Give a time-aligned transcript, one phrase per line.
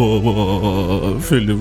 [0.00, 1.58] Oh, Philipp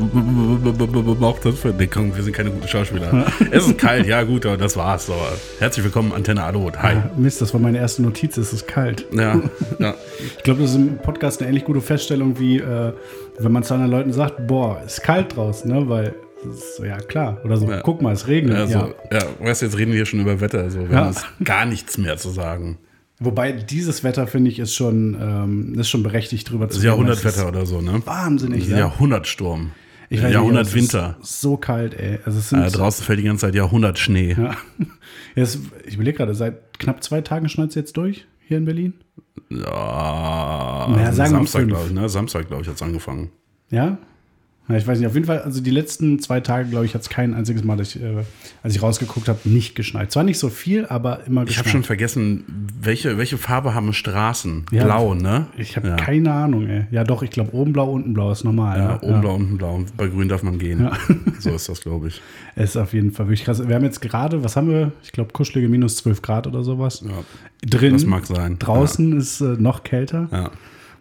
[1.20, 1.70] macht das für.
[1.74, 3.26] Nee, komm, wir sind keine guten Schauspieler.
[3.50, 5.08] es ist kalt, ja gut, aber das war's.
[5.08, 5.16] So.
[5.58, 6.78] Herzlich willkommen, Antenne Aluhut.
[6.84, 6.98] Hi.
[6.98, 9.08] Ah, Mist, das war meine erste Notiz, es ist kalt.
[9.12, 9.42] Ja,
[9.80, 9.96] ja.
[10.38, 12.94] Ich glaube, das ist im Podcast eine ähnlich gute Feststellung, wie äh,
[13.40, 15.90] wenn man zu anderen Leuten sagt, boah, ist kalt draußen, ne?
[15.90, 16.14] Weil,
[16.78, 17.40] so, ja klar.
[17.44, 17.82] Oder so, Ja.
[17.82, 18.56] guck mal, es regnet.
[18.56, 18.80] Ja, ja.
[18.82, 20.60] so, ja, weißt du, jetzt reden wir hier schon über Wetter.
[20.60, 20.98] Also, wir Ja.
[21.06, 22.78] haben jetzt gar nichts mehr zu sagen.
[23.20, 26.84] Wobei dieses Wetter, finde ich, ist schon, ähm, ist schon berechtigt drüber Das zu ist
[26.86, 26.92] reden.
[26.94, 28.02] Jahrhundertwetter oder so, ne?
[28.06, 28.78] Wahnsinnig, ja.
[28.78, 29.72] Jahrhundertsturm.
[30.10, 31.18] Ich weiß Jahrhundertwinter.
[31.22, 32.20] ist So kalt, ey.
[32.26, 34.36] Also es sind, Äh, draußen fällt die ganze Zeit Jahrhundertschnee.
[34.38, 34.56] ja.
[35.36, 38.94] Es, ich überlege gerade, seit knapp zwei Tagen schneit es jetzt durch hier in Berlin.
[39.50, 42.10] Ja, Naja, sagen Samstag, glaube ich, ne?
[42.10, 43.30] Samstag, glaube ich, hat es angefangen.
[43.70, 43.98] Ja?
[44.68, 44.76] ja?
[44.76, 47.10] Ich weiß nicht, auf jeden Fall, also die letzten zwei Tage, glaube ich, hat es
[47.10, 48.24] kein einziges Mal, dass ich, äh,
[48.64, 50.12] als ich rausgeguckt habe, nicht geschneit.
[50.12, 51.52] Zwar nicht so viel, aber immer geschneit.
[51.52, 54.66] Ich habe schon vergessen, welche, welche Farbe haben Straßen?
[54.72, 54.86] Ja.
[54.86, 55.46] Blau, ne?
[55.58, 55.96] Ich habe ja.
[55.98, 56.88] keine Ahnung, ey.
[56.90, 58.80] Ja, doch, ich glaube, oben blau, unten blau ist normal.
[58.80, 59.00] Ja, ne?
[59.02, 59.76] oben blau, unten blau.
[59.76, 60.90] Und bei grün darf man gehen.
[61.40, 62.22] So ist das, glaube ich.
[62.56, 63.66] Es ist auf jeden Fall wirklich krass.
[63.68, 64.92] Wir haben jetzt gerade, was haben wir?
[65.04, 67.04] Ich glaube, kuschelige minus 12 Grad oder sowas.
[67.06, 67.12] Ja.
[67.70, 67.94] Drin.
[67.94, 68.58] Das mag sein.
[68.58, 70.28] Draußen ist äh, noch kälter.
[70.32, 70.52] Ja.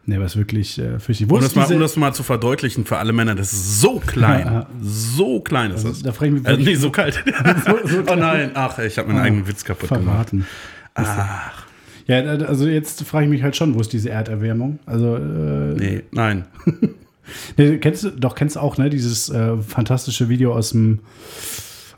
[0.05, 1.33] Nee, aber es ist wirklich äh, fürchterlich.
[1.33, 4.47] Um das, mal, um das mal zu verdeutlichen für alle Männer, das ist so klein.
[4.47, 4.67] Ja.
[4.83, 6.03] So klein ist Also, das.
[6.03, 7.25] da frage ich mich, äh, nee, so kalt.
[7.65, 10.05] So- so oh nein, ach, ich habe meinen eigenen Witz kaputt gemacht.
[10.05, 10.47] verraten.
[10.95, 11.66] Ach,
[12.07, 14.79] Ja, also jetzt frage ich mich halt schon, wo ist diese Erderwärmung?
[14.87, 16.45] Also, äh, nee, nein.
[17.57, 21.01] nee, kennst du, doch kennst du auch, ne, dieses äh, fantastische Video aus dem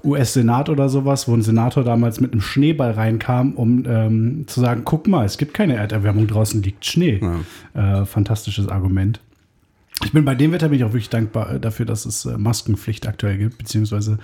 [0.05, 4.83] US-Senat oder sowas, wo ein Senator damals mit einem Schneeball reinkam, um ähm, zu sagen,
[4.85, 7.21] guck mal, es gibt keine Erderwärmung, draußen liegt Schnee.
[7.75, 9.21] Äh, fantastisches Argument.
[10.05, 12.39] Ich bin bei dem Wetter bin ich auch wirklich dankbar äh, dafür, dass es äh,
[12.39, 14.19] Maskenpflicht aktuell gibt, beziehungsweise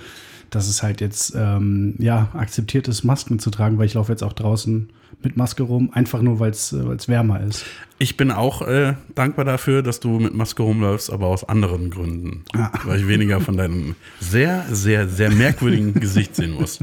[0.55, 4.23] dass es halt jetzt ähm, ja akzeptiert ist, Masken zu tragen, weil ich laufe jetzt
[4.23, 4.91] auch draußen
[5.23, 7.65] mit Maske rum, einfach nur weil es äh, wärmer ist.
[7.99, 12.45] Ich bin auch äh, dankbar dafür, dass du mit Maske rumläufst, aber aus anderen Gründen.
[12.53, 12.71] Ah.
[12.85, 16.81] Weil ich weniger von deinem sehr, sehr, sehr merkwürdigen Gesicht sehen muss.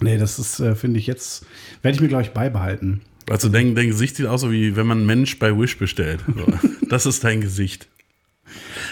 [0.00, 1.46] Nee, das ist, äh, finde ich jetzt,
[1.82, 3.02] werde ich mir, glaube ich, beibehalten.
[3.30, 6.20] Also dein, dein Gesicht sieht aus, so wie wenn man einen Mensch bei Wish bestellt.
[6.26, 6.46] So.
[6.88, 7.88] Das ist dein Gesicht.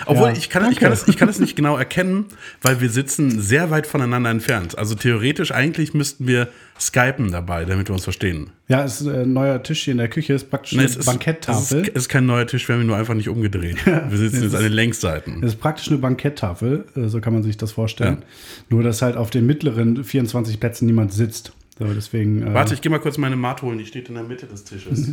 [0.07, 2.27] Obwohl, Ja, ich, kann, ich, kann es, ich kann es nicht genau erkennen,
[2.63, 4.79] weil wir sitzen sehr weit voneinander entfernt.
[4.79, 8.51] Also theoretisch, eigentlich müssten wir skypen dabei, damit wir uns verstehen.
[8.69, 10.97] Ja, es ist äh, ein neuer Tisch hier in der Küche, ist praktisch eine es
[10.97, 11.81] ist, Banketttafel.
[11.81, 13.85] Es ist, es ist kein neuer Tisch, wir haben ihn nur einfach nicht umgedreht.
[13.87, 15.41] Wir sitzen es jetzt an den Längsseiten.
[15.41, 18.23] Das ist praktisch eine Banketttafel, äh, so kann man sich das vorstellen.
[18.69, 21.53] Nur, dass halt auf den mittleren 24 Plätzen niemand sitzt.
[21.79, 22.47] So, deswegen.
[22.47, 24.65] Äh, Warte, ich gehe mal kurz meine Mat holen, die steht in der Mitte des
[24.65, 25.13] Tisches.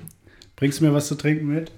[0.56, 1.72] Bringst du mir was zu trinken mit?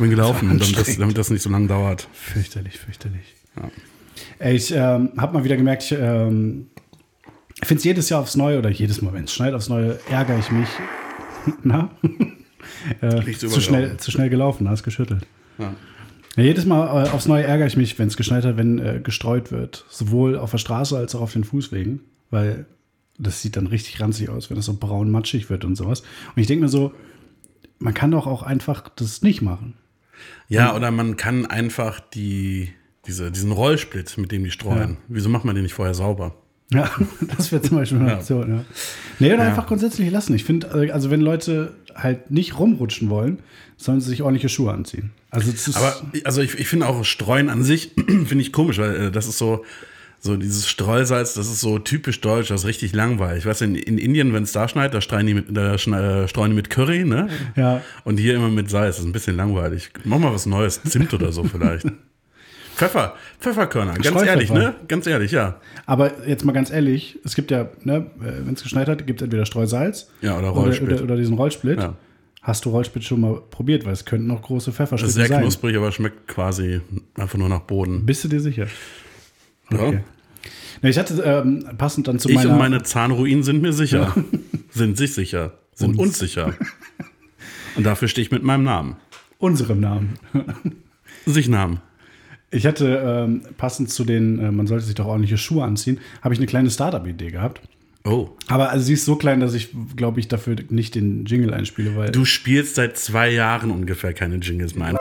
[0.00, 2.08] Bin gelaufen, damit das, damit das nicht so lange dauert.
[2.12, 3.34] Fürchterlich, fürchterlich.
[3.56, 3.70] Ja.
[4.38, 6.66] Ey, ich ähm, habe mal wieder gemerkt, ich ähm,
[7.62, 10.38] finde es jedes Jahr aufs Neue oder jedes Mal, wenn es schneit aufs Neue, ärgere
[10.38, 10.68] ich mich.
[11.62, 11.90] Na?
[13.00, 15.26] äh, zu, schnell, zu schnell gelaufen, hast geschüttelt.
[15.58, 15.74] Ja.
[16.36, 19.00] Ja, jedes Mal äh, aufs Neue ärgere ich mich, wenn es geschneit hat, wenn äh,
[19.02, 19.84] gestreut wird.
[19.90, 22.00] Sowohl auf der Straße als auch auf den Fußwegen.
[22.30, 22.66] Weil
[23.18, 26.00] das sieht dann richtig ranzig aus, wenn das so braun matschig wird und sowas.
[26.00, 26.92] Und ich denke mir so,
[27.78, 29.74] man kann doch auch einfach das nicht machen.
[30.48, 32.70] Ja, oder man kann einfach die,
[33.06, 34.96] diese, diesen Rollsplit, mit dem die streuen.
[35.08, 36.34] Wieso macht man den nicht vorher sauber?
[36.72, 36.90] Ja,
[37.36, 38.16] das wäre zum Beispiel eine Ja.
[38.18, 38.64] Option, ja.
[39.18, 40.34] Nee, oder einfach grundsätzlich lassen.
[40.34, 43.38] Ich finde, äh, also wenn Leute halt nicht rumrutschen wollen,
[43.76, 45.10] sollen sie sich ordentliche Schuhe anziehen.
[45.30, 49.10] Also Aber also ich, ich finde auch Streuen an sich, finde ich komisch, weil äh,
[49.10, 49.64] das ist so,
[50.22, 53.46] so dieses Streusalz, das ist so typisch deutsch, das ist richtig langweilig.
[53.46, 56.28] Weißt du, in, in Indien, wenn es da schneit, da, streuen die mit, da äh,
[56.28, 57.28] streuen die mit Curry, ne?
[57.56, 59.90] ja, Und hier immer mit Salz, das ist ein bisschen langweilig.
[60.04, 61.86] Mach mal was Neues, Zimt oder so vielleicht.
[62.76, 64.74] Pfeffer, Pfefferkörner, ganz ehrlich, ne?
[64.88, 65.60] Ganz ehrlich, ja.
[65.84, 69.24] aber jetzt mal ganz ehrlich, es gibt ja, ne, wenn es geschneit hat, gibt es
[69.24, 70.92] entweder Streusalz Ja, oder oder, Rollsplit.
[70.92, 71.78] oder, oder diesen Rollsplit.
[71.78, 71.96] Ja.
[72.42, 73.84] Hast du Rollsplit schon mal probiert?
[73.84, 75.42] Weil es könnten noch große Das ist Pfefferstücke sehr sein.
[75.42, 76.80] knusprig, aber schmeckt quasi
[77.16, 78.06] einfach nur nach Boden.
[78.06, 78.66] Bist du dir sicher?
[79.72, 79.78] Ja.
[79.80, 80.00] Okay.
[80.82, 82.52] Ne, ich hatte ähm, passend dann zu Ich meiner...
[82.52, 84.14] und meine Zahnruinen sind mir sicher.
[84.70, 85.54] Sind sich sicher.
[85.74, 86.18] Sind uns, Uns.
[86.18, 86.54] sicher.
[87.76, 88.96] Und dafür stehe ich mit meinem Namen.
[89.38, 90.18] unserem Namen.
[91.26, 91.80] Sich Namen.
[92.52, 96.34] Ich hatte ähm, passend zu den, äh, man sollte sich doch ordentliche Schuhe anziehen, habe
[96.34, 97.60] ich eine kleine Startup-Idee gehabt.
[98.04, 98.30] Oh.
[98.48, 101.96] Aber also sie ist so klein, dass ich, glaube ich, dafür nicht den Jingle einspiele,
[101.96, 102.10] weil.
[102.10, 104.88] Du spielst seit zwei Jahren ungefähr keine Jingles mehr.
[104.88, 104.96] ein.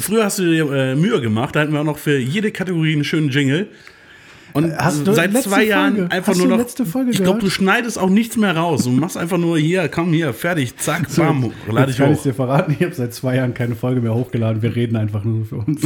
[0.00, 2.94] Früher hast du dir äh, Mühe gemacht, da hatten wir auch noch für jede Kategorie
[2.94, 3.68] einen schönen Jingle.
[4.54, 6.10] Und Hast du seit zwei Jahren Folge?
[6.12, 6.58] einfach Hast nur noch.
[6.58, 8.84] letzte Folge ich glaube, du schneidest auch nichts mehr raus.
[8.84, 12.22] Du machst einfach nur hier, komm hier, fertig, zack, bam, lade ich kann ich hoch.
[12.22, 14.60] dir verraten, ich habe seit zwei Jahren keine Folge mehr hochgeladen.
[14.60, 15.80] Wir reden einfach nur für uns.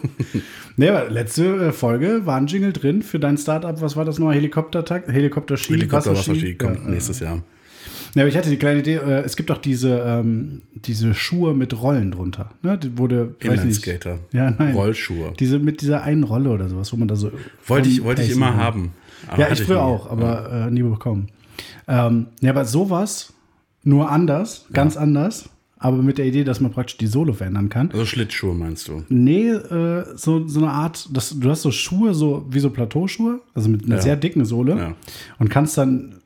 [0.76, 3.80] nee, aber letzte äh, Folge war ein Jingle drin für dein Startup.
[3.80, 4.32] Was war das noch?
[4.32, 5.72] Helikopter-Helikopter-Ski?
[5.74, 6.30] Helikopter Wasserski?
[6.32, 7.42] Wasserski kommt Ja, nächstes Jahr.
[8.14, 11.54] Ja, aber ich hatte die kleine Idee, äh, es gibt auch diese, ähm, diese Schuhe
[11.54, 12.50] mit Rollen drunter.
[12.62, 12.76] Ne?
[12.78, 13.34] Die wurde.
[13.40, 14.18] Inlineskater.
[14.32, 14.74] Ja, nein.
[14.74, 15.32] Rollschuhe.
[15.38, 17.30] Diese mit dieser einen Rolle oder sowas, wo man da so.
[17.66, 18.56] Wollte ich, wollte ich immer kann.
[18.58, 18.92] haben.
[19.38, 19.82] Ja, ich will nie.
[19.82, 21.28] auch, aber äh, nie bekommen.
[21.88, 23.32] Ähm, ja, aber sowas,
[23.84, 25.48] nur anders, ganz anders,
[25.78, 27.90] aber mit der Idee, dass man praktisch die Sohle verändern kann.
[27.92, 29.04] Also Schlittschuhe meinst du?
[29.08, 33.40] Nee, äh, so, so eine Art, das, du hast so Schuhe, so wie so Plateauschuhe,
[33.54, 34.02] also mit einer Ja.
[34.02, 34.94] sehr dicken Sohle Ja.
[35.38, 36.16] und kannst dann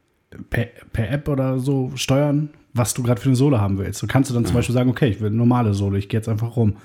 [0.50, 4.00] per, per App oder so steuern, was du gerade für eine Sohle haben willst.
[4.00, 6.18] So kannst du dann zum Beispiel sagen, okay, ich will eine normale Sohle, ich gehe
[6.18, 6.76] jetzt einfach rum.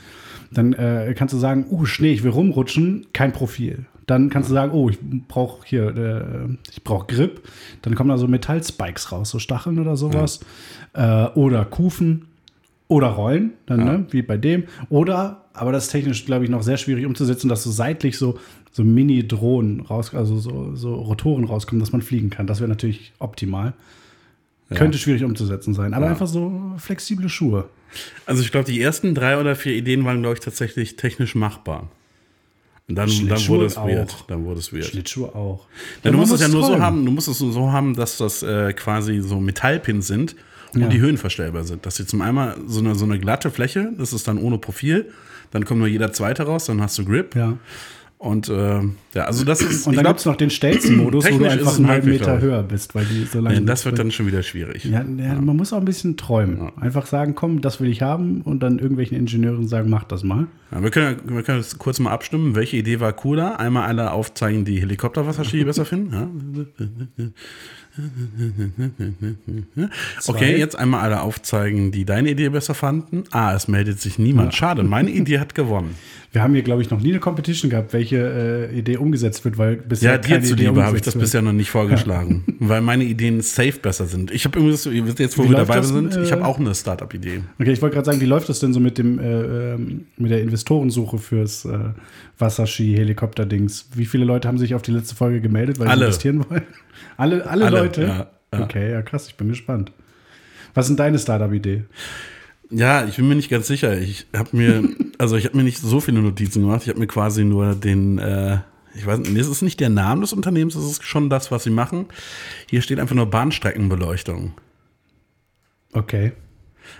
[0.51, 3.85] Dann äh, kannst du sagen, uh, Schnee, ich will rumrutschen, kein Profil.
[4.07, 7.41] Dann kannst du sagen, oh, ich brauche hier, äh, ich brauche Grip.
[7.81, 10.41] Dann kommen da so Metallspikes raus, so Stacheln oder sowas.
[10.93, 12.25] Äh, oder Kufen
[12.89, 14.65] oder Rollen, dann, ne, wie bei dem.
[14.89, 18.37] Oder, aber das ist technisch, glaube ich, noch sehr schwierig umzusetzen, dass so seitlich so,
[18.71, 22.47] so Mini-Drohnen raus, also so, so Rotoren rauskommen, dass man fliegen kann.
[22.47, 23.73] Das wäre natürlich optimal.
[24.73, 25.93] Könnte schwierig umzusetzen sein.
[25.93, 27.65] Aber einfach so flexible Schuhe.
[28.25, 31.89] Also ich glaube, die ersten drei oder vier Ideen waren, glaube ich, tatsächlich technisch machbar.
[32.87, 33.85] Und dann, dann wurde es auch.
[33.87, 34.15] weird.
[34.29, 34.85] Dann wurde es weird.
[34.85, 35.67] Schlittschuhe auch.
[36.03, 36.83] Ja, du musst es ja nur so träumen.
[36.83, 40.35] haben, du musst es so haben, dass das äh, quasi so Metallpins sind
[40.73, 40.87] und Ja.
[40.87, 41.85] die Höhen verstellbar sind.
[41.85, 45.11] Dass sie zum einmal so eine, so eine glatte Fläche, das ist dann ohne Profil,
[45.51, 47.35] dann kommt nur jeder zweite raus, dann hast du Grip.
[47.35, 47.57] Ja.
[48.21, 48.81] Und äh,
[49.15, 51.87] ja, also das ist, Und dann gibt es noch den Stelzen-Modus, wo du einfach einen
[51.87, 53.55] halben Meter höher bist, weil die so lange.
[53.55, 54.85] ja, das wird dann schon wieder schwierig.
[54.85, 56.71] Ja, ja, man muss auch ein bisschen träumen.
[56.79, 60.45] Einfach sagen, komm, das will ich haben und dann irgendwelchen Ingenieuren sagen, mach das mal.
[60.71, 63.59] Ja, wir, können, wir können jetzt kurz mal abstimmen, welche Idee war cooler.
[63.59, 67.33] Einmal alle aufzeigen, die Helikopterwasserski besser finden.
[70.27, 73.23] Okay, jetzt einmal alle aufzeigen, die deine Idee besser fanden.
[73.31, 74.55] Ah, es meldet sich niemand.
[74.55, 75.95] Schade, meine Idee hat gewonnen.
[76.31, 79.57] Wir haben hier, glaube ich, noch nie eine Competition gehabt, welche äh, Idee umgesetzt wird,
[79.57, 81.23] weil bisher Ja, dir zuliebe habe ich das wird.
[81.23, 84.31] bisher noch nicht vorgeschlagen, weil meine Ideen safe besser sind.
[84.31, 86.57] Ich habe irgendwie, das, jetzt wo Wie wir dabei das, sind, ich äh, habe auch
[86.57, 87.41] eine Startup-Idee.
[87.59, 90.31] Okay, ich wollte gerade sagen, wie läuft das denn so mit dem äh, ähm, mit
[90.31, 91.77] der Investorensuche fürs äh,
[92.39, 93.89] Wasserski-Helikopter-Dings?
[93.95, 95.99] Wie viele Leute haben sich auf die letzte Folge gemeldet, weil Alle.
[95.99, 96.63] sie investieren wollen?
[97.17, 98.01] Alle, alle, Alle, Leute?
[98.01, 98.63] ja, ja.
[98.63, 99.91] Okay, ja krass, ich bin gespannt.
[100.73, 101.83] Was ist denn deine Startup-Idee?
[102.69, 103.99] Ja, ich bin mir nicht ganz sicher.
[103.99, 104.83] Ich habe mir,
[105.17, 106.83] also ich habe mir nicht so viele Notizen gemacht.
[106.83, 108.59] Ich habe mir quasi nur den, äh,
[108.95, 111.63] ich weiß nicht, es ist nicht der Name des Unternehmens, es ist schon das, was
[111.63, 112.05] sie machen.
[112.69, 114.53] Hier steht einfach nur Bahnstreckenbeleuchtung.
[115.93, 116.31] Okay.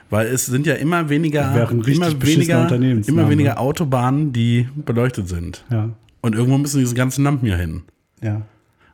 [0.09, 5.65] Weil es sind ja immer weniger, immer weniger, immer weniger Autobahnen, die beleuchtet sind.
[5.71, 5.89] Ja.
[6.21, 7.83] Und irgendwo müssen diese ganzen Lampen ja hin.
[8.21, 8.43] Ja.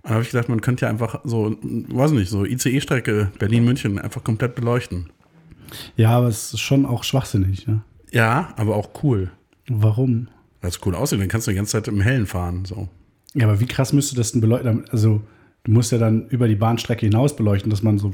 [0.07, 4.24] Da habe ich gedacht, man könnte ja einfach so, weiß nicht, so ICE-Strecke Berlin-München einfach
[4.24, 5.09] komplett beleuchten.
[5.98, 7.81] Ja, aber es ist schon auch schwachsinnig, ne?
[8.13, 9.31] Ja, aber auch cool.
[9.68, 10.30] Warum?
[10.62, 12.63] Weil es cool aussieht, dann kannst du die ganze Zeit im Hellen fahren.
[12.63, 12.88] So.
[13.33, 14.86] Ja, aber wie krass müsste das denn beleuchten?
[14.92, 15.24] Also,
[15.65, 18.14] du musst ja dann über die Bahnstrecke hinaus beleuchten, dass man so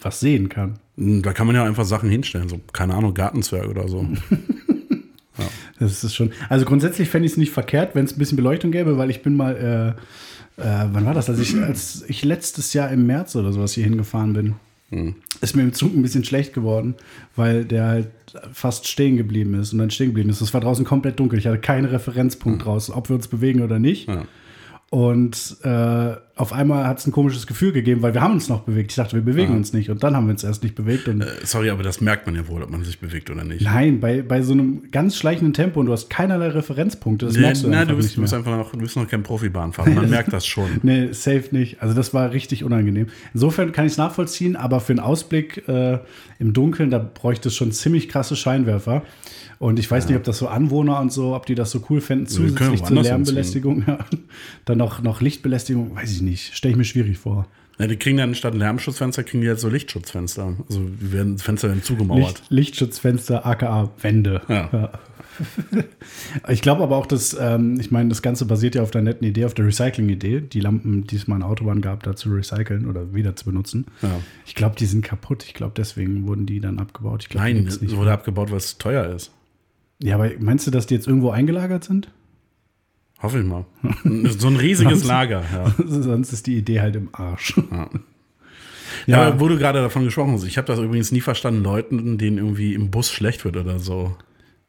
[0.00, 0.78] was sehen kann.
[0.96, 4.08] Da kann man ja einfach Sachen hinstellen, so, keine Ahnung, Gartenzwerg oder so.
[5.80, 6.30] Das ist schon.
[6.48, 9.22] Also grundsätzlich fände ich es nicht verkehrt, wenn es ein bisschen Beleuchtung gäbe, weil ich
[9.22, 10.00] bin mal, äh,
[10.56, 11.28] äh, wann war das?
[11.28, 14.54] Als ich, als ich letztes Jahr im März oder sowas hier hingefahren bin,
[15.40, 16.94] ist mir im Zug ein bisschen schlecht geworden,
[17.34, 18.08] weil der halt
[18.52, 20.40] fast stehen geblieben ist und dann stehen geblieben ist.
[20.40, 21.38] Es war draußen komplett dunkel.
[21.38, 24.08] Ich hatte keinen Referenzpunkt raus, ob wir uns bewegen oder nicht.
[24.08, 24.24] Ja.
[24.90, 28.62] Und äh, auf einmal hat es ein komisches Gefühl gegeben, weil wir haben uns noch
[28.62, 28.90] bewegt.
[28.90, 29.88] Ich dachte, wir bewegen uns nicht.
[29.88, 31.06] Und dann haben wir uns erst nicht bewegt.
[31.06, 33.62] Äh, Sorry, aber das merkt man ja wohl, ob man sich bewegt oder nicht.
[33.62, 37.26] Nein, bei, bei so einem ganz schleichenden Tempo und du hast keinerlei Referenzpunkte.
[37.26, 38.38] Das merkst du einfach du bist, nicht du bist mehr.
[38.40, 39.90] einfach noch, du bist noch kein Profibahnfahrer.
[39.90, 40.80] Man merkt das schon.
[40.82, 41.80] Nee, safe nicht.
[41.80, 43.06] Also das war richtig unangenehm.
[43.32, 46.00] Insofern kann ich es nachvollziehen, aber für einen Ausblick äh,
[46.40, 49.02] im Dunkeln, da bräuchte es schon ziemlich krasse Scheinwerfer.
[49.58, 52.00] Und ich weiß nicht, ob das so Anwohner und so, ob die das so cool
[52.00, 53.84] fänden, zusätzlich zur Lärmbelästigung.
[53.86, 53.98] Ja.
[54.64, 56.23] Dann noch, noch Lichtbelästigung, weiß ich nicht.
[56.36, 57.46] Stelle ich mir schwierig vor.
[57.78, 60.54] Ja, die kriegen dann statt Lärmschutzfenster, kriegen die jetzt so Lichtschutzfenster.
[60.68, 62.20] Also die werden, Fenster werden zugemauert.
[62.22, 64.42] Licht, Lichtschutzfenster, aka Wände.
[64.48, 64.90] Ja.
[66.48, 69.26] Ich glaube aber auch, dass, ähm, ich meine, das Ganze basiert ja auf der netten
[69.26, 72.30] Idee, auf der Recycling-Idee, die Lampen, die es mal in der Autobahn gab, da zu
[72.30, 73.86] recyceln oder wieder zu benutzen.
[74.02, 74.20] Ja.
[74.46, 75.44] Ich glaube, die sind kaputt.
[75.44, 77.24] Ich glaube, deswegen wurden die dann abgebaut.
[77.24, 77.96] Ich glaub, Nein, es nicht.
[77.96, 79.32] wurde abgebaut, weil es teuer ist.
[80.00, 82.10] Ja, aber meinst du, dass die jetzt irgendwo eingelagert sind?
[83.24, 83.64] Hoffe ich mal.
[84.38, 85.42] so ein riesiges Lager.
[85.52, 85.74] Ja.
[85.86, 87.54] Sonst ist die Idee halt im Arsch.
[87.70, 87.88] Ja.
[89.06, 89.22] Ja.
[89.26, 92.38] Aber wo du gerade davon gesprochen hast, ich habe das übrigens nie verstanden, Leuten, denen
[92.38, 94.16] irgendwie im Bus schlecht wird oder so.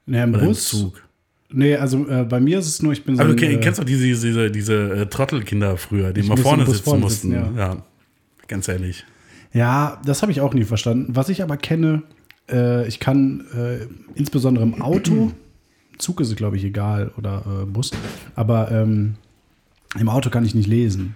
[0.08, 0.74] Nee, im Oder Bus.
[0.74, 1.04] im Zug.
[1.52, 3.22] Nee, also äh, bei mir ist es nur, ich bin so.
[3.22, 6.40] Aber ein, du kenn- äh, kennst doch diese, diese, diese äh, Trottelkinder früher, die muss
[6.42, 7.32] vorne sitzen vorne mussten.
[7.32, 7.84] sitzen, ja.
[8.48, 9.06] ganz ehrlich.
[9.54, 11.16] Ja, das habe ich auch nie verstanden.
[11.16, 12.02] Was ich aber kenne,
[12.52, 13.86] äh, ich kann äh,
[14.16, 15.32] insbesondere im Auto,
[15.98, 17.92] Zug ist es, glaube ich, egal, oder äh, Bus,
[18.36, 19.16] aber ähm,
[19.98, 21.16] im Auto kann ich nicht lesen.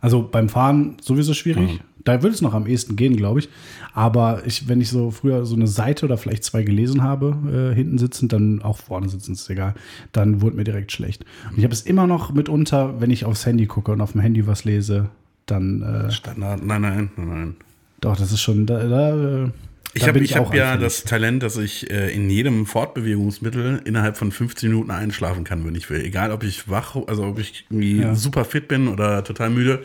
[0.00, 1.80] Also beim Fahren sowieso schwierig.
[2.04, 3.48] Da würde es noch am ehesten gehen, glaube ich.
[3.94, 7.36] Aber ich, wenn ich so früher so eine Seite oder vielleicht zwei gelesen habe,
[7.72, 9.74] äh, hinten sitzend, dann auch vorne sitzend, ist egal,
[10.10, 11.24] dann wurde mir direkt schlecht.
[11.50, 14.20] Und ich habe es immer noch mitunter, wenn ich aufs Handy gucke und auf dem
[14.20, 15.10] Handy was lese,
[15.46, 15.82] dann.
[15.82, 17.56] Äh, Standard, nein, nein, nein, nein.
[18.00, 18.66] Doch, das ist schon.
[18.66, 19.52] Da, da,
[19.94, 24.70] ich habe hab ja das Talent, dass ich äh, in jedem Fortbewegungsmittel innerhalb von 15
[24.70, 26.02] Minuten einschlafen kann, wenn ich will.
[26.02, 28.14] Egal, ob ich wach, also ob ich irgendwie ja.
[28.14, 29.84] super fit bin oder total müde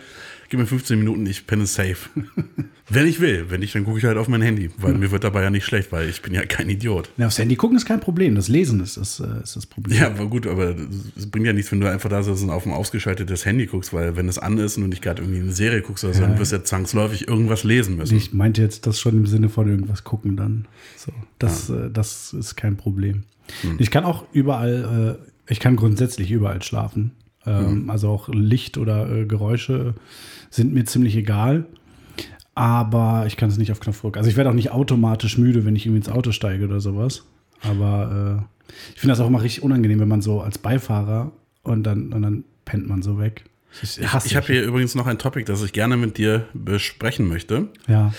[0.49, 2.09] gib mir 15 Minuten, ich penne safe.
[2.89, 3.49] Wenn ich will.
[3.49, 5.65] Wenn nicht, dann gucke ich halt auf mein Handy, weil mir wird dabei ja nicht
[5.65, 7.09] schlecht, weil ich bin ja kein Idiot.
[7.17, 8.35] Ja, aufs Handy gucken ist kein Problem.
[8.35, 9.97] Das Lesen ist das, äh, ist das Problem.
[9.97, 10.73] Ja, aber gut, aber
[11.17, 13.91] es bringt ja nichts, wenn du einfach da sitzt und auf ein ausgeschaltetes Handy guckst,
[13.91, 16.21] weil wenn es an ist und du nicht gerade irgendwie eine Serie guckst oder so,
[16.21, 16.27] ja.
[16.27, 18.15] dann wirst du ja zwangsläufig irgendwas lesen müssen.
[18.15, 20.65] Ich meinte jetzt das schon im Sinne von irgendwas gucken dann.
[20.95, 21.87] So, das, ja.
[21.87, 23.23] äh, das ist kein Problem.
[23.61, 23.75] Hm.
[23.79, 27.11] Ich kann auch überall, äh, ich kann grundsätzlich überall schlafen.
[27.45, 27.89] Ähm, hm.
[27.89, 29.93] Also auch Licht oder äh, Geräusche
[30.49, 31.65] sind mir ziemlich egal.
[32.55, 34.17] Aber ich kann es nicht auf Knopfdruck.
[34.17, 37.23] Also ich werde auch nicht automatisch müde, wenn ich irgendwie ins Auto steige oder sowas.
[37.61, 41.31] Aber äh, ich finde das auch immer richtig unangenehm, wenn man so als Beifahrer
[41.63, 43.43] und dann, und dann pennt man so weg.
[43.83, 47.27] Ich, ich, ich habe hier übrigens noch ein Topic, das ich gerne mit dir besprechen
[47.27, 47.67] möchte.
[47.87, 48.11] Ja.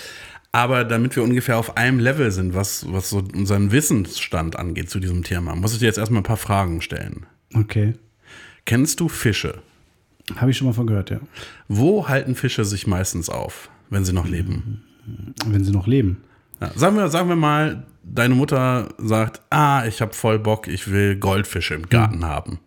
[0.51, 4.99] Aber damit wir ungefähr auf einem Level sind, was, was so unseren Wissensstand angeht zu
[4.99, 7.25] diesem Thema, muss ich dir jetzt erstmal ein paar Fragen stellen.
[7.53, 7.93] Okay.
[8.65, 9.61] Kennst du Fische?
[10.35, 11.19] Habe ich schon mal von gehört, ja.
[11.67, 14.83] Wo halten Fische sich meistens auf, wenn sie noch leben?
[15.45, 16.17] Wenn sie noch leben.
[16.61, 20.91] Ja, sagen, wir, sagen wir mal, deine Mutter sagt, ah, ich habe voll Bock, ich
[20.91, 22.25] will Goldfische im Garten mhm.
[22.25, 22.59] haben.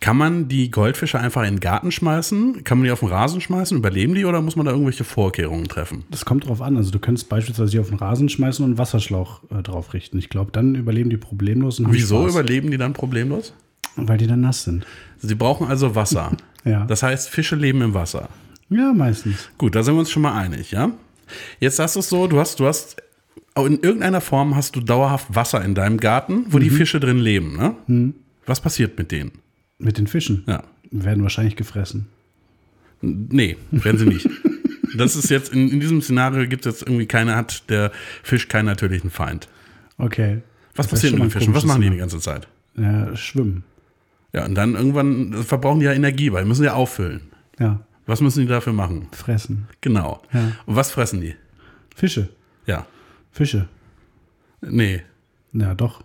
[0.00, 2.64] Kann man die Goldfische einfach in den Garten schmeißen?
[2.64, 3.78] Kann man die auf den Rasen schmeißen?
[3.78, 6.04] Überleben die oder muss man da irgendwelche Vorkehrungen treffen?
[6.10, 6.76] Das kommt drauf an.
[6.76, 10.18] Also du könntest beispielsweise die auf den Rasen schmeißen und einen Wasserschlauch äh, drauf richten.
[10.18, 11.80] Ich glaube, dann überleben die problemlos.
[11.86, 12.32] Wieso Spaß.
[12.32, 13.54] überleben die dann problemlos?
[13.94, 14.84] Weil die dann nass sind.
[15.18, 16.32] Sie brauchen also Wasser.
[16.64, 16.84] Ja.
[16.84, 18.28] Das heißt, Fische leben im Wasser.
[18.68, 19.50] Ja, meistens.
[19.58, 20.92] Gut, da sind wir uns schon mal einig, ja?
[21.60, 22.96] Jetzt hast du es so, du hast, du hast,
[23.56, 26.62] in irgendeiner Form hast du dauerhaft Wasser in deinem Garten, wo mhm.
[26.62, 27.74] die Fische drin leben, ne?
[27.86, 28.14] Mhm.
[28.46, 29.32] Was passiert mit denen?
[29.78, 30.44] Mit den Fischen?
[30.46, 30.64] Ja.
[30.90, 32.08] Werden wahrscheinlich gefressen.
[33.00, 34.28] Nee, werden sie nicht.
[34.96, 37.92] das ist jetzt, in, in diesem Szenario gibt es jetzt irgendwie keine, hat der
[38.22, 39.48] Fisch keinen natürlichen Feind.
[39.98, 40.42] Okay.
[40.74, 41.54] Was das passiert mit den Fischen?
[41.54, 42.48] Was machen die die ganze Zeit?
[42.76, 43.64] Ja, schwimmen.
[44.32, 47.20] Ja, und dann irgendwann verbrauchen die ja Energie, weil die müssen ja auffüllen.
[47.58, 47.80] Ja.
[48.06, 49.08] Was müssen die dafür machen?
[49.12, 49.68] Fressen.
[49.80, 50.22] Genau.
[50.32, 50.52] Ja.
[50.66, 51.36] Und was fressen die?
[51.94, 52.30] Fische.
[52.66, 52.86] Ja.
[53.30, 53.68] Fische.
[54.60, 55.02] Nee.
[55.52, 56.02] Ja, doch.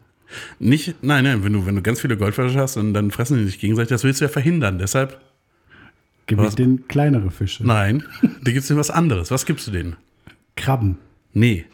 [0.60, 3.46] Nicht, nein, nein, wenn du, wenn du ganz viele Goldfische hast, dann, dann fressen die
[3.46, 3.89] sich gegenseitig.
[3.89, 4.77] Das willst du ja verhindern.
[4.77, 5.22] Deshalb.
[6.25, 7.65] Gib ich denen kleinere Fische.
[7.65, 8.03] Nein,
[8.43, 9.31] da gibst du denen was anderes.
[9.31, 9.96] Was gibst du denen?
[10.57, 10.98] Krabben.
[11.31, 11.65] Nee.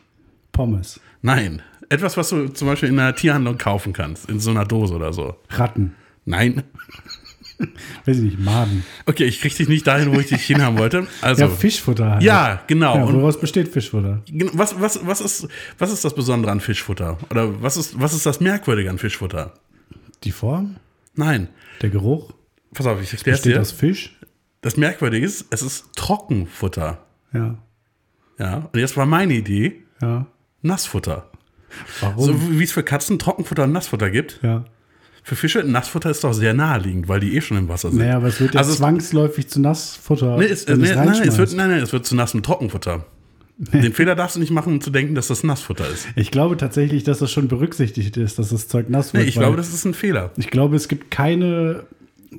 [0.52, 1.00] Pommes.
[1.24, 1.64] Nein.
[1.90, 5.12] Etwas, was du zum Beispiel in einer Tierhandlung kaufen kannst, in so einer Dose oder
[5.12, 5.36] so.
[5.50, 5.96] Ratten.
[6.26, 6.64] Nein.
[8.06, 8.84] Weiß ich nicht, Maden.
[9.06, 11.08] Okay, ich krieg dich nicht dahin, wo ich dich hinhaben wollte.
[11.22, 12.12] Also, ja, Fischfutter.
[12.12, 12.24] Halt.
[12.24, 12.96] Ja, genau.
[12.96, 14.22] Ja, woraus besteht Fischfutter?
[14.54, 17.18] Was, was, was, ist, was ist das Besondere an Fischfutter?
[17.30, 19.54] Oder was ist, was ist das Merkwürdige an Fischfutter?
[20.24, 20.78] Die Form?
[21.16, 21.50] Nein.
[21.82, 22.34] Der Geruch?
[22.74, 23.56] Pass auf, ich erkläre es dir.
[23.56, 24.18] das Fisch?
[24.62, 27.06] Das Merkwürdige ist, es ist Trockenfutter.
[27.34, 27.58] Ja.
[28.40, 30.26] Ja, und jetzt war meine Idee, ja.
[30.62, 31.30] Nassfutter.
[32.02, 32.26] Warum?
[32.26, 34.40] So wie es für Katzen Trockenfutter und Nassfutter gibt.
[34.42, 34.66] Ja.
[35.26, 38.00] Für Fische Nassfutter ist doch sehr naheliegend, weil die eh schon im Wasser sind.
[38.00, 40.38] Naja, aber es wird ja also zwangsläufig zu Nassfutter.
[40.38, 43.06] Nee, es, nee, nein, nein, es wird, nein, nein, es wird zu nassem Trockenfutter.
[43.58, 46.08] Den Fehler darfst du nicht machen, um zu denken, dass das Nassfutter ist.
[46.16, 49.24] Ich glaube tatsächlich, dass das schon berücksichtigt ist, dass das Zeug nass wird.
[49.24, 50.32] Nee, ich glaube, das ist ein Fehler.
[50.38, 51.84] Ich glaube, es gibt keine,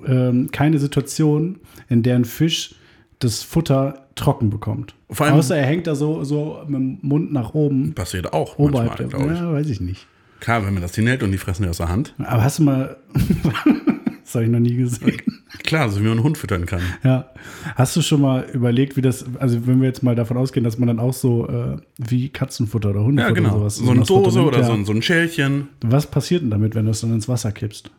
[0.07, 2.75] ähm, keine Situation, in der ein Fisch
[3.21, 4.95] das Futter trocken bekommt.
[5.09, 7.95] Vor allem, Außer er hängt da so, so mit dem Mund nach oben.
[7.95, 10.07] Passiert auch oberhalb manchmal, der, Ja, weiß ich nicht.
[10.45, 12.15] Klar, wenn man das hinhält und die fressen die aus der Hand.
[12.19, 12.99] Aber hast du mal.
[13.15, 15.17] das habe ich noch nie gesehen.
[15.63, 16.83] Klar, so wie man einen Hund füttern kann.
[17.03, 17.31] Ja.
[17.77, 20.77] Hast du schon mal überlegt, wie das, also wenn wir jetzt mal davon ausgehen, dass
[20.77, 23.57] man dann auch so äh, wie Katzenfutter oder Hundefutter ja, genau.
[23.57, 23.77] oder sowas.
[23.77, 24.85] So eine Dose oder ja.
[24.85, 25.69] so, ein, Schälchen.
[25.81, 27.91] Was passiert denn damit, wenn du es dann ins Wasser kippst?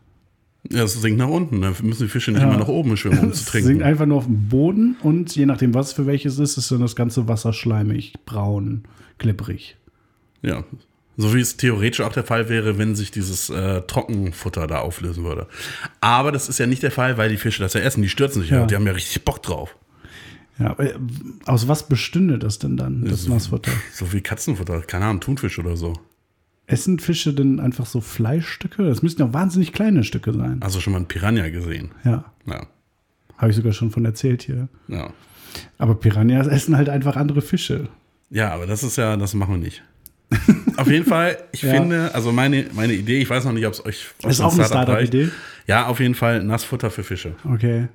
[0.72, 1.62] Ja, es sinkt nach unten.
[1.62, 2.48] Dann müssen die Fische nicht ja.
[2.48, 3.58] immer nach oben schwimmen, um zu trinken.
[3.58, 6.72] Es sinkt einfach nur auf den Boden und je nachdem, was für welches ist, ist
[6.72, 8.84] dann das ganze Wasser schleimig, braun,
[9.18, 9.78] klipprig.
[10.44, 10.64] Ja,
[11.18, 15.24] so wie es theoretisch auch der Fall wäre, wenn sich dieses äh, Trockenfutter da auflösen
[15.24, 15.48] würde.
[16.02, 18.02] Aber das ist ja nicht der Fall, weil die Fische das ja essen.
[18.02, 18.62] Die stürzen sich ja.
[18.62, 19.76] ja die haben ja richtig Bock drauf.
[20.60, 20.96] Ja, aber äh,
[21.46, 23.72] aus was bestünde das denn dann, das so, Nassfutter?
[23.94, 25.94] So wie Katzenfutter, keine Ahnung, Thunfisch oder so.
[26.68, 28.84] Essen Fische denn einfach so Fleischstücke?
[28.84, 30.62] Das müssten ja wahnsinnig kleine Stücke sein.
[30.62, 31.92] Also schon mal ein Piranha gesehen?
[32.04, 32.26] Ja.
[32.48, 32.66] Ja.
[33.38, 34.68] Habe ich sogar schon von erzählt hier.
[34.88, 35.12] Ja.
[35.78, 37.90] Aber Piranhas essen halt einfach andere Fische.
[38.30, 39.84] Ja, aber das ist ja, das machen wir nicht.
[40.78, 41.72] Auf jeden Fall, ich ja.
[41.72, 44.08] finde, also meine, meine Idee, ich weiß noch nicht, ob es euch.
[44.28, 45.30] Ist auch eine Startup-Idee?
[45.68, 47.36] Ja, auf jeden Fall Nassfutter für Fische.
[47.44, 47.88] Okay.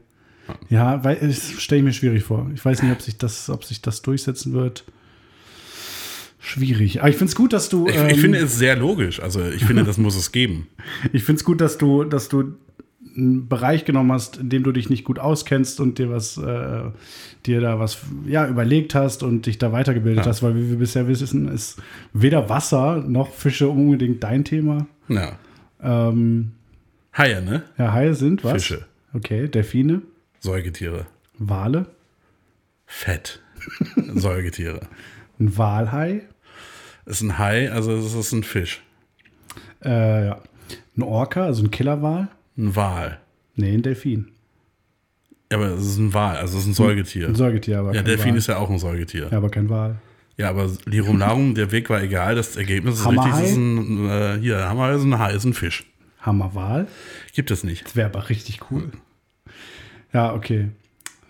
[0.69, 2.51] Ja, weil das stelle ich mir schwierig vor.
[2.55, 4.85] Ich weiß nicht, ob sich das, ob sich das durchsetzen wird.
[6.41, 7.01] Schwierig.
[7.01, 7.87] Aber ich finde es gut, dass du.
[7.87, 9.21] Ich, ähm, ich finde es sehr logisch.
[9.21, 10.69] Also ich finde, das muss es geben.
[11.13, 12.55] Ich finde es gut, dass du, dass du
[13.21, 16.83] einen Bereich genommen hast, in dem du dich nicht gut auskennst und dir was, äh,
[17.47, 20.31] dir da was ja, überlegt hast und dich da weitergebildet Ja.
[20.31, 21.81] hast, weil wie wir bisher wissen, ist
[22.13, 24.87] weder Wasser noch Fische unbedingt dein Thema.
[25.09, 25.39] Ja.
[25.83, 26.53] Ähm,
[27.17, 27.63] Haie, ne?
[27.79, 28.53] ja, Haie sind was?
[28.53, 28.85] Fische.
[29.13, 30.03] Okay, Delfine,
[30.41, 31.07] Säugetiere.
[31.39, 31.87] Wale,
[32.87, 33.41] Fett.
[34.15, 34.81] Säugetiere.
[35.39, 36.23] ein Walhai,
[37.07, 38.83] Ist ein Hai, also es ist ein Fisch.
[39.85, 40.41] äh, ja.
[40.97, 42.29] ein Orca, also ein Killerwal.
[42.61, 43.19] Ein Wal.
[43.57, 44.29] Nee, ein Delfin.
[45.51, 47.29] Ja, aber es ist ein Wal, also es ist ein Säugetier.
[47.29, 48.37] Ein Säugetier, aber Ja, Delfin Wal.
[48.39, 49.29] ist ja auch ein Säugetier.
[49.31, 49.97] Ja, aber kein Wal.
[50.37, 53.31] Ja, aber Lirum Larum, der Weg war egal, das Ergebnis ist Hammerhai?
[53.31, 53.51] richtig.
[53.51, 55.85] Ist ein, äh, hier, Hammer ist ein Hai, ist ein Fisch.
[56.23, 56.87] Hammerwal.
[57.35, 57.85] Gibt es nicht.
[57.87, 58.91] Das wäre aber richtig cool.
[60.13, 60.69] Ja, okay.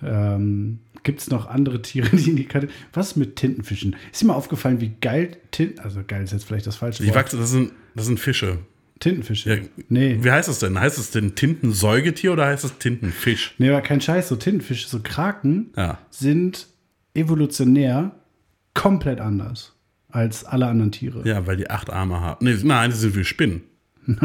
[0.02, 2.76] Ähm, Gibt es noch andere Tiere, die in die Kategorie.
[2.92, 3.96] Was mit Tintenfischen?
[4.12, 5.78] Ist dir mal aufgefallen, wie geil Tinten.
[5.80, 7.16] Also geil ist jetzt vielleicht das falsche Die Wort.
[7.16, 8.58] wachsen, das sind, das sind Fische.
[9.00, 9.50] Tintenfische.
[9.50, 9.56] Ja,
[9.88, 10.18] Nee.
[10.20, 10.78] Wie heißt es denn?
[10.78, 13.54] Heißt es denn Tintensäugetier oder heißt es Tintenfisch?
[13.58, 14.28] Nee, aber kein Scheiß.
[14.28, 15.98] So Tintenfische, so Kraken Ja.
[16.10, 16.68] sind
[17.14, 18.12] evolutionär
[18.74, 19.74] komplett anders
[20.08, 21.26] als alle anderen Tiere.
[21.26, 22.44] Ja, weil die acht Arme haben.
[22.44, 23.62] Nee, nein, das sind wie Spinnen.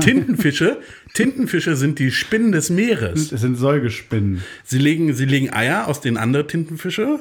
[0.01, 0.79] Tintenfische,
[1.13, 3.31] Tintenfische sind die Spinnen des Meeres.
[3.31, 4.41] Es sind Säugespinnen.
[4.63, 7.19] Sie legen, sie legen Eier, aus denen andere Tintenfische.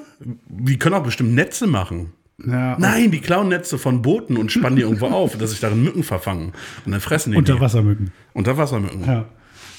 [0.49, 2.13] Die können auch bestimmt Netze machen.
[2.45, 5.85] Ja, Nein, die klauen Netze von Booten und spannen die irgendwo auf, dass sich darin
[5.85, 6.53] Mücken verfangen.
[6.85, 7.39] Und dann fressen die die.
[7.39, 8.13] Unterwassermücken.
[8.33, 9.05] Unterwassermücken.
[9.07, 9.27] Ja.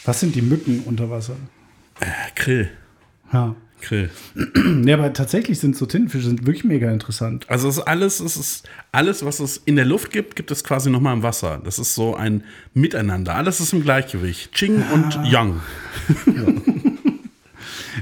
[0.06, 1.36] Was sind die Mücken unter Wasser?
[2.00, 2.70] Äh, Krill.
[3.34, 3.56] Ja.
[3.82, 4.10] Krill.
[4.34, 7.46] Nee, aber tatsächlich sind so Tintenfische sind wirklich mega interessant.
[7.50, 10.64] Also es ist alles, es ist alles, was es in der Luft gibt, gibt es
[10.64, 11.62] quasi nochmal im Wasser.
[11.64, 13.36] Das ist so ein Miteinander.
[13.36, 14.54] Alles ist im Gleichgewicht.
[14.54, 15.60] Ching und Yang.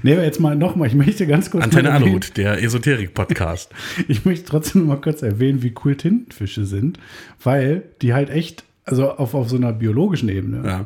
[0.04, 3.72] Nee, aber jetzt mal nochmal, ich möchte ganz kurz Antenne Aluhut, der Esoterik-Podcast.
[4.08, 7.00] ich möchte trotzdem noch mal kurz erwähnen, wie cool Tintenfische sind,
[7.44, 10.86] weil die halt echt, also auf, auf so einer biologischen Ebene, Ja.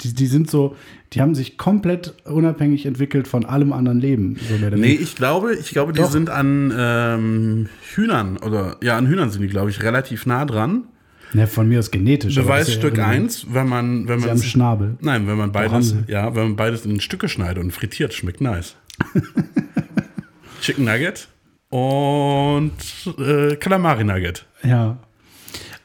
[0.00, 0.76] die, die sind so,
[1.12, 4.36] die haben sich komplett unabhängig entwickelt von allem anderen Leben.
[4.48, 6.10] So Nee, ich glaube, ich glaube, die Doch.
[6.10, 10.84] sind an ähm, Hühnern oder ja, an Hühnern sind die, glaube ich, relativ nah dran.
[11.32, 12.36] Ne, von mir aus genetisch.
[12.36, 13.24] ja Beweisstück irrelevant.
[13.24, 14.96] 1, wenn man, wenn Sie man Schnabel.
[15.00, 18.76] Nein, wenn man beides, ja, wenn man beides in Stücke schneidet und frittiert, schmeckt nice.
[20.62, 21.28] Chicken Nugget
[21.68, 22.72] und
[23.18, 24.46] äh, Calamari Nugget.
[24.62, 24.98] Ja.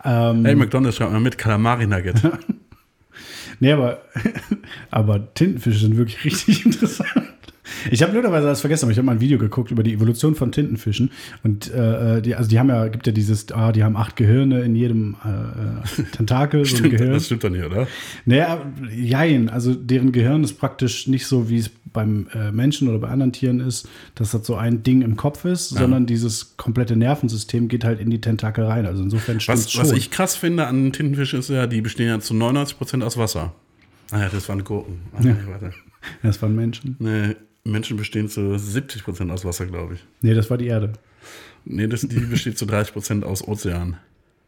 [0.03, 2.21] Ähm, Hey, McDonald's schreibt mal mit Calamari Nugget.
[3.63, 4.01] Nee, aber,
[4.89, 7.11] aber Tintenfische sind wirklich richtig interessant.
[7.89, 10.35] Ich habe blöderweise das vergessen, aber ich habe mal ein Video geguckt über die Evolution
[10.35, 11.11] von Tintenfischen.
[11.43, 14.61] Und äh, die, also die haben ja, gibt ja dieses, ah, die haben acht Gehirne
[14.61, 17.13] in jedem äh, äh, Tentakel, so Stimmt, Gehirn.
[17.13, 17.87] das stimmt doch nicht, oder?
[18.25, 18.61] Naja,
[18.93, 23.09] jein, also deren Gehirn ist praktisch nicht so, wie es beim äh, Menschen oder bei
[23.09, 27.67] anderen Tieren ist, dass das so ein Ding im Kopf ist, sondern dieses komplette Nervensystem
[27.67, 28.85] geht halt in die Tentakel rein.
[28.85, 32.19] Also insofern stimmt's Was, was ich krass finde an Tintenfischen ist ja, die bestehen ja
[32.19, 33.53] zu 99% aus Wasser.
[34.11, 34.99] Ah ja, das waren Gurken.
[35.13, 35.73] Ah, nee, warte.
[36.23, 36.95] Das waren Menschen.
[36.99, 39.99] Nee, Menschen bestehen zu 70% aus Wasser, glaube ich.
[40.21, 40.93] Nee, das war die Erde.
[41.65, 43.97] Nee, das, die besteht zu 30% aus Ozean.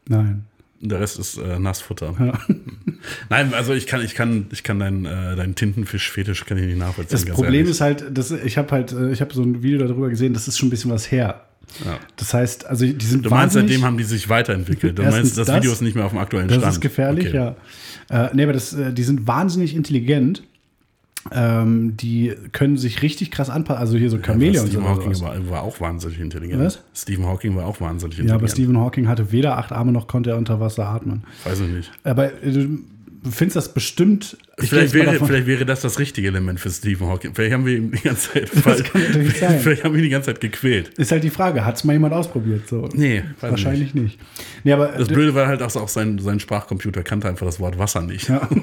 [0.08, 0.45] Nein.
[0.82, 2.13] Der Rest ist äh, Nassfutter.
[2.19, 2.39] Ja.
[3.30, 6.78] Nein, also ich kann, ich kann, ich kann deinen, äh, deinen Tintenfisch-Fetisch kann ich nicht
[6.78, 7.19] nachvollziehen.
[7.26, 7.71] Das Problem ehrlich.
[7.71, 10.47] ist halt, dass ich habe halt, äh, ich habe so ein Video darüber gesehen, das
[10.47, 11.45] ist schon ein bisschen was her.
[11.86, 11.99] Ja.
[12.17, 14.99] Das heißt, also die sind Du meinst, seitdem haben die sich weiterentwickelt.
[14.99, 16.73] Du meinst, das, das, Video ist nicht mehr auf dem aktuellen das Stand.
[16.73, 17.56] ist gefährlich, Okay.
[18.10, 18.26] ja.
[18.26, 20.43] Äh, nee, aber das, äh, die sind wahnsinnig intelligent.
[21.31, 23.79] Ähm, die können sich richtig krass anpassen.
[23.79, 26.62] Also hier so Aber Chamäleons Stephen Hawking war, war auch wahnsinnig intelligent.
[26.62, 26.81] Was?
[26.93, 28.51] Stephen Hawking war auch wahnsinnig Ja, aber intelligent.
[28.51, 31.23] Stephen Hawking hatte weder acht Arme noch konnte er unter Wasser atmen.
[31.45, 31.91] Weiß ich nicht.
[32.03, 32.67] Aber äh, du
[33.31, 34.38] findest das bestimmt.
[34.59, 37.33] Vielleicht wäre, vielleicht wäre das das richtige Element für Stephen Hawking.
[37.33, 39.59] Vielleicht haben wir ihn die ganze Zeit, falsch- kann natürlich sein.
[39.62, 40.89] vielleicht haben wir ihn die ganze Zeit gequält.
[40.97, 42.67] Ist halt die Frage, hat es mal jemand ausprobiert?
[42.67, 42.89] So?
[42.93, 44.19] Nee, Wahrscheinlich nicht.
[44.65, 47.62] Nee, aber Das äh, Blöde war halt auch, auch sein, sein Sprachcomputer kannte einfach das
[47.62, 48.27] Wort Wasser nicht.
[48.27, 48.47] Ja.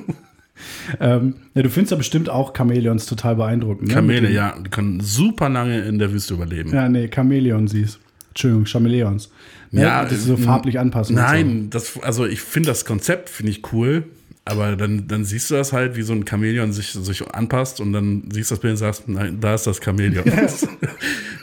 [1.00, 3.94] ähm, ja, du findest ja bestimmt auch Chamäleons total beeindruckend.
[3.94, 3.94] Ne?
[4.20, 6.72] Dem- ja, die können super lange in der Wüste überleben.
[6.72, 7.98] Ja, nee, Chamäleon siehst.
[8.28, 9.30] Entschuldigung, Chamäleons.
[9.72, 9.82] Ne?
[9.82, 11.16] Ja, das ist so äh, farblich anpassen.
[11.16, 14.04] Nein, das, also ich finde das Konzept finde ich cool,
[14.44, 17.92] aber dann, dann siehst du das halt, wie so ein Chamäleon sich, sich anpasst und
[17.92, 20.24] dann siehst du das Bild und sagst, nein, da ist das Chamäleon.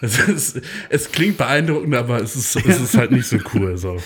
[0.02, 3.78] Es, ist, es klingt beeindruckend, aber es ist, es ist halt nicht so cool.
[3.78, 3.98] So,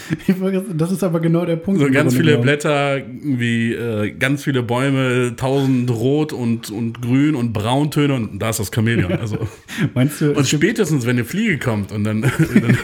[0.73, 1.80] Das ist aber genau der Punkt.
[1.80, 2.43] so ganz viele genommen.
[2.43, 8.49] Blätter, irgendwie äh, ganz viele Bäume, tausend Rot und, und Grün und Brauntöne und da
[8.49, 9.13] ist das Chamäleon.
[9.13, 9.47] Also,
[9.93, 12.77] Meinst du, und spätestens, wenn eine Fliege kommt und dann, dann,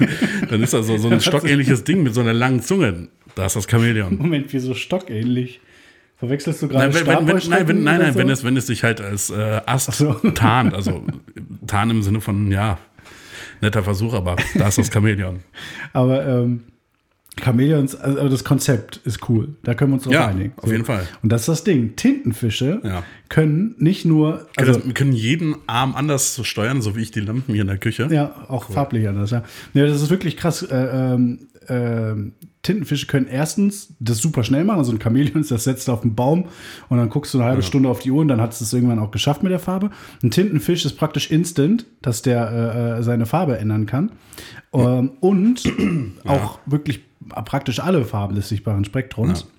[0.49, 3.55] dann ist da so, so ein stockähnliches Ding mit so einer langen Zunge, da ist
[3.55, 4.17] das Chamäleon.
[4.17, 5.59] Moment, wieso stockähnlich?
[6.17, 8.19] Verwechselst du gerade Nein, wenn, nein, wenn, nein, nein so?
[8.19, 10.13] wenn, es, wenn es sich halt als äh, Ast so.
[10.35, 11.03] tarnt, also
[11.67, 12.79] tarnt im Sinne von, ja,
[13.61, 15.39] netter Versuch, aber da ist das Chamäleon.
[15.93, 16.63] Aber ähm,
[17.39, 19.49] Chamäleons, also das Konzept ist cool.
[19.61, 20.53] Da können wir uns drauf Ja, einigen.
[20.57, 21.07] auf jeden Fall.
[21.21, 21.95] Und das ist das Ding.
[21.95, 23.03] Tintenfische Ja.
[23.29, 27.11] können nicht nur, Also, also wir können jeden Arm anders so steuern, so wie ich
[27.11, 28.07] die Lampen hier in der Küche.
[28.09, 29.29] ja, auch farblich anders.
[29.29, 29.43] Ja.
[29.75, 30.63] ja, das ist wirklich krass.
[30.63, 32.31] Äh, ähm,
[32.67, 34.79] Tintenfische können erstens das super schnell machen.
[34.79, 36.45] Also ein Chamäleon, das setzt du auf den Baum
[36.89, 38.73] und dann guckst du eine halbe Stunde auf die Uhr und dann hat es das
[38.73, 39.89] irgendwann auch geschafft mit der Farbe.
[40.21, 44.11] Ein Tintenfisch ist praktisch instant, dass der äh, äh, seine Farbe ändern kann.
[44.73, 45.63] Ähm, und
[46.25, 47.01] auch wirklich
[47.45, 49.41] praktisch alle Farben des sichtbaren Spektrums.
[49.41, 49.56] Ja.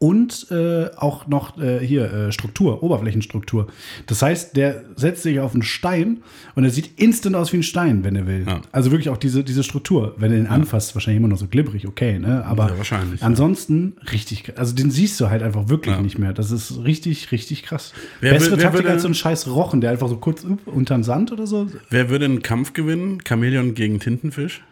[0.00, 3.68] Und äh, auch noch äh, hier äh, Struktur, Oberflächenstruktur.
[4.06, 6.18] Das heißt, der setzt sich auf einen Stein
[6.54, 8.44] und er sieht instant aus wie ein Stein, wenn er will.
[8.46, 8.60] Ja.
[8.70, 10.14] Also wirklich auch diese, diese Struktur.
[10.18, 12.44] Wenn du den anfasst, wahrscheinlich immer noch so glibberig, okay, ne?
[12.44, 16.34] Aber Ja, wahrscheinlich, ansonsten richtig, also den siehst du halt einfach wirklich nicht mehr.
[16.34, 17.94] Das ist richtig, richtig krass.
[18.20, 20.58] Wer Bessere will- Taktik würde- als so ein scheiß Rochen, der einfach so kurz up,
[20.66, 21.68] unter den Sand oder so.
[21.88, 23.20] Wer würde einen Kampf gewinnen?
[23.26, 24.62] Chamäleon gegen Tintenfisch?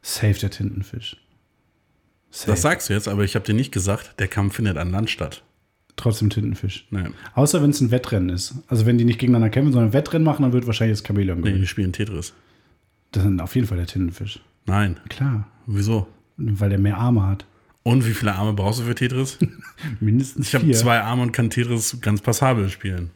[0.00, 1.16] Safe der Tintenfisch.
[2.36, 2.50] Safe.
[2.50, 5.08] Das sagst du jetzt, aber ich habe dir nicht gesagt, der Kampf findet an Land
[5.08, 5.44] statt.
[5.94, 6.84] Trotzdem Tintenfisch.
[6.90, 7.04] Nee,
[7.36, 8.56] Außer wenn es ein Wettrennen ist.
[8.66, 11.38] Also wenn die nicht gegeneinander kämpfen, sondern ein Wettrennen machen, dann wird wahrscheinlich das Chamäleon
[11.38, 11.60] nee gewinnen.
[11.60, 12.32] die spielen Tetris.
[13.12, 14.40] Das ist auf jeden Fall der Tintenfisch.
[14.66, 14.98] Nein.
[15.08, 15.46] Klar.
[15.66, 16.08] Wieso?
[16.36, 17.46] Weil der mehr Arme hat.
[17.84, 19.38] Und wie viele Arme brauchst du für Tetris?
[20.00, 20.74] Mindestens Ich habe vier.
[20.74, 23.12] zwei Arme und kann Tetris ganz passabel spielen.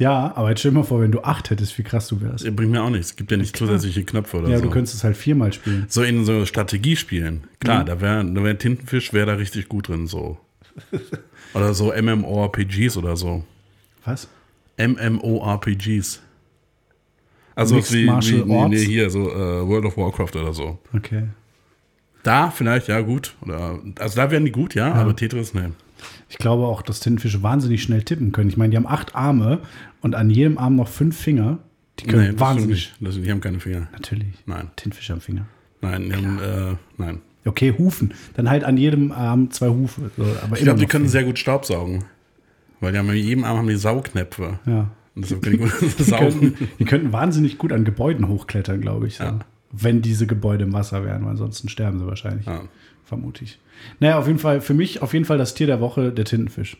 [0.00, 2.46] Ja, aber jetzt stell dir mal vor, wenn du acht hättest, wie krass du wärst.
[2.46, 3.08] Das bringt mir auch nichts.
[3.10, 4.64] Es gibt ja nicht zusätzliche Knöpfe oder Ja, so.
[4.64, 5.84] du könntest es halt viermal spielen.
[5.90, 7.34] so in so Strategiespielen.
[7.34, 7.40] Mhm.
[7.60, 10.38] Klar, da wäre da wär Tintenfisch wäre da richtig gut drin, so.
[11.54, 13.44] oder so MMORPGs oder so.
[14.06, 14.26] Was?
[14.78, 16.22] MMORPGs.
[17.54, 18.70] Also Mixed wie, Martial wie nee, Arts?
[18.70, 20.78] nee, hier so äh, World of Warcraft oder so.
[20.96, 21.24] Okay.
[22.22, 23.34] Da vielleicht, ja, gut.
[23.42, 25.72] Oder, also da wären die gut, ja, aber Tetris, ne.
[26.30, 28.48] Ich glaube auch, dass Tintenfische wahnsinnig schnell tippen können.
[28.48, 29.58] Ich meine, die haben acht Arme
[30.00, 31.58] und an jedem Arm noch fünf Finger.
[31.98, 32.92] Die können Nee, das wahnsinnig.
[33.00, 33.88] Das, die haben keine Finger.
[33.92, 34.28] Natürlich.
[34.46, 34.70] Nein.
[34.76, 35.46] Tintenfische haben Finger.
[35.82, 37.20] Nein, die haben, äh, nein.
[37.44, 38.14] Okay, Hufen.
[38.34, 40.10] Dann halt an jedem Arm zwei Hufe.
[40.16, 41.10] So, aber Ich glaube, die können Finger.
[41.12, 42.04] sehr gut Staubsaugen.
[42.80, 44.58] Weil die haben in jedem Arm haben die Saugnäpfe.
[44.66, 44.90] Ja.
[45.14, 46.40] Und deshalb können die gut Die saugen.
[46.40, 49.16] könnten, die könnten wahnsinnig gut an Gebäuden hochklettern, glaube ich.
[49.16, 49.24] So.
[49.24, 49.40] Ja.
[49.72, 52.46] Wenn diese Gebäude im Wasser wären, weil ansonsten sterben sie wahrscheinlich.
[52.46, 52.62] Ja.
[53.04, 53.58] Vermute ich.
[53.98, 56.76] Naja, auf jeden Fall, für mich auf jeden Fall das Tier der Woche, der Tintenfisch.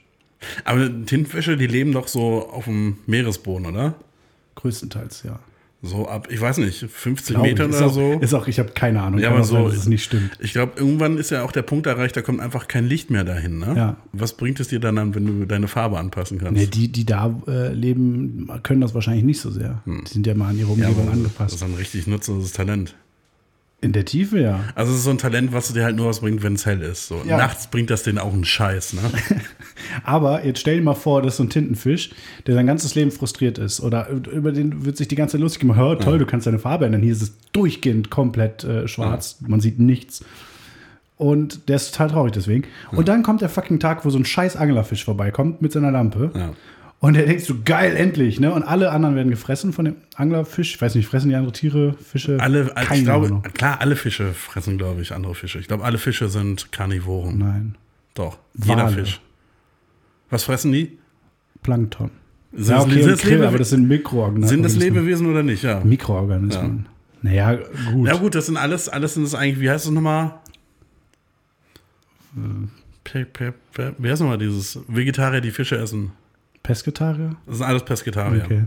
[0.64, 3.94] Aber Tintenfische, die leben doch so auf dem Meeresboden, oder?
[4.54, 5.38] Größtenteils, ja.
[5.82, 7.70] So ab, ich weiß nicht, 50 Glaube Meter ich.
[7.70, 8.12] ist oder auch, so.
[8.20, 9.18] Ist auch, ich habe keine Ahnung.
[9.18, 10.32] Ja, aber auch sein, so- dass es nicht stimmt.
[10.38, 13.24] Ich glaube, irgendwann ist ja auch der Punkt erreicht, da kommt einfach kein Licht mehr
[13.24, 13.58] dahin.
[13.60, 13.72] Ne?
[13.74, 13.96] Ja.
[14.12, 16.52] Was bringt es dir dann an, wenn du deine Farbe anpassen kannst?
[16.60, 19.82] Nee, die, die da äh, leben, können das wahrscheinlich nicht so sehr.
[19.86, 20.80] Die sind ja mal an ihre Hm.
[20.80, 21.54] ja, Umgebung aber das angepasst.
[21.54, 22.94] ist ein richtig nutzloses Talent.
[23.82, 24.60] In der Tiefe, ja.
[24.74, 26.82] Also es ist so ein Talent, was dir halt nur was bringt, wenn es hell
[26.82, 27.08] ist.
[27.08, 27.22] So.
[27.26, 27.38] Ja.
[27.38, 28.92] Nachts bringt das denen auch einen Scheiß.
[28.92, 29.00] Ne?
[30.04, 32.10] Aber jetzt stell dir mal vor, das ist so ein Tintenfisch,
[32.46, 33.80] der sein ganzes Leben frustriert ist.
[33.80, 35.78] Oder über den wird sich die ganze Zeit lustig gemacht.
[35.78, 37.00] Hör, toll, du kannst deine Farbe ändern.
[37.00, 39.38] Hier ist es durchgehend komplett äh, schwarz.
[39.46, 40.22] Man sieht nichts.
[41.16, 42.64] Und der ist total traurig deswegen.
[42.92, 46.30] Und dann kommt der fucking Tag, wo so ein scheiß Anglerfisch vorbeikommt mit seiner Lampe.
[46.34, 46.52] Ja.
[47.00, 48.40] Und er denkt so, geil, endlich.
[48.40, 48.52] Ne?
[48.52, 50.74] Und alle anderen werden gefressen von dem Anglerfisch.
[50.74, 52.38] Ich weiß nicht, fressen die andere Tiere, Fische?
[52.38, 55.58] Alle, ich Keine glaube, klar, alle Fische fressen, glaube ich, andere Fische.
[55.58, 57.38] Ich glaube, alle Fische sind Karnivoren.
[57.38, 57.74] Nein.
[58.12, 58.96] Doch, jeder Wale.
[58.96, 59.20] Fisch.
[60.28, 60.98] Was fressen die?
[61.62, 62.10] Plankton.
[62.52, 64.48] Sind, Ja, das, okay, sind, das, Krill, aber das sind Mikroorganismen.
[64.48, 65.62] sind das Lebewesen oder nicht?
[65.62, 65.80] Ja.
[65.82, 66.86] Mikroorganismen.
[67.22, 67.58] Naja,
[67.92, 68.08] gut.
[68.08, 70.34] Ja gut, das sind alles, alles sind das eigentlich, wie heißt das nochmal?
[73.04, 73.26] Pe,
[73.98, 76.12] wie heißt nochmal dieses Vegetarier, die Fische essen?
[76.62, 77.36] Pesketarier?
[77.46, 78.44] Das sind alles Pesketarier.
[78.44, 78.64] Okay.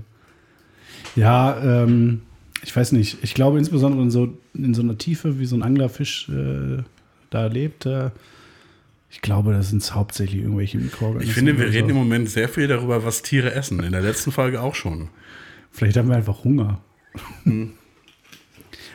[1.16, 2.22] Ja, ähm,
[2.64, 3.18] ich weiß nicht.
[3.22, 6.84] Ich glaube insbesondere in so, in so einer Tiefe, wie so ein Anglerfisch äh,
[7.30, 8.12] da lebt, äh,
[9.10, 11.30] ich glaube, das sind hauptsächlich irgendwelche Mikroorganismen.
[11.30, 12.00] Ich finde, wir reden im so.
[12.00, 13.84] Moment sehr viel darüber, was Tiere essen.
[13.84, 15.10] In der letzten Folge auch schon.
[15.72, 16.82] Vielleicht haben wir einfach Hunger.
[17.44, 17.74] Hm.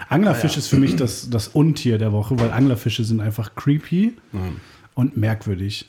[0.08, 4.14] Anglerfisch ist für mich das, das Untier der Woche, weil Anglerfische sind einfach creepy
[4.94, 5.88] und merkwürdig.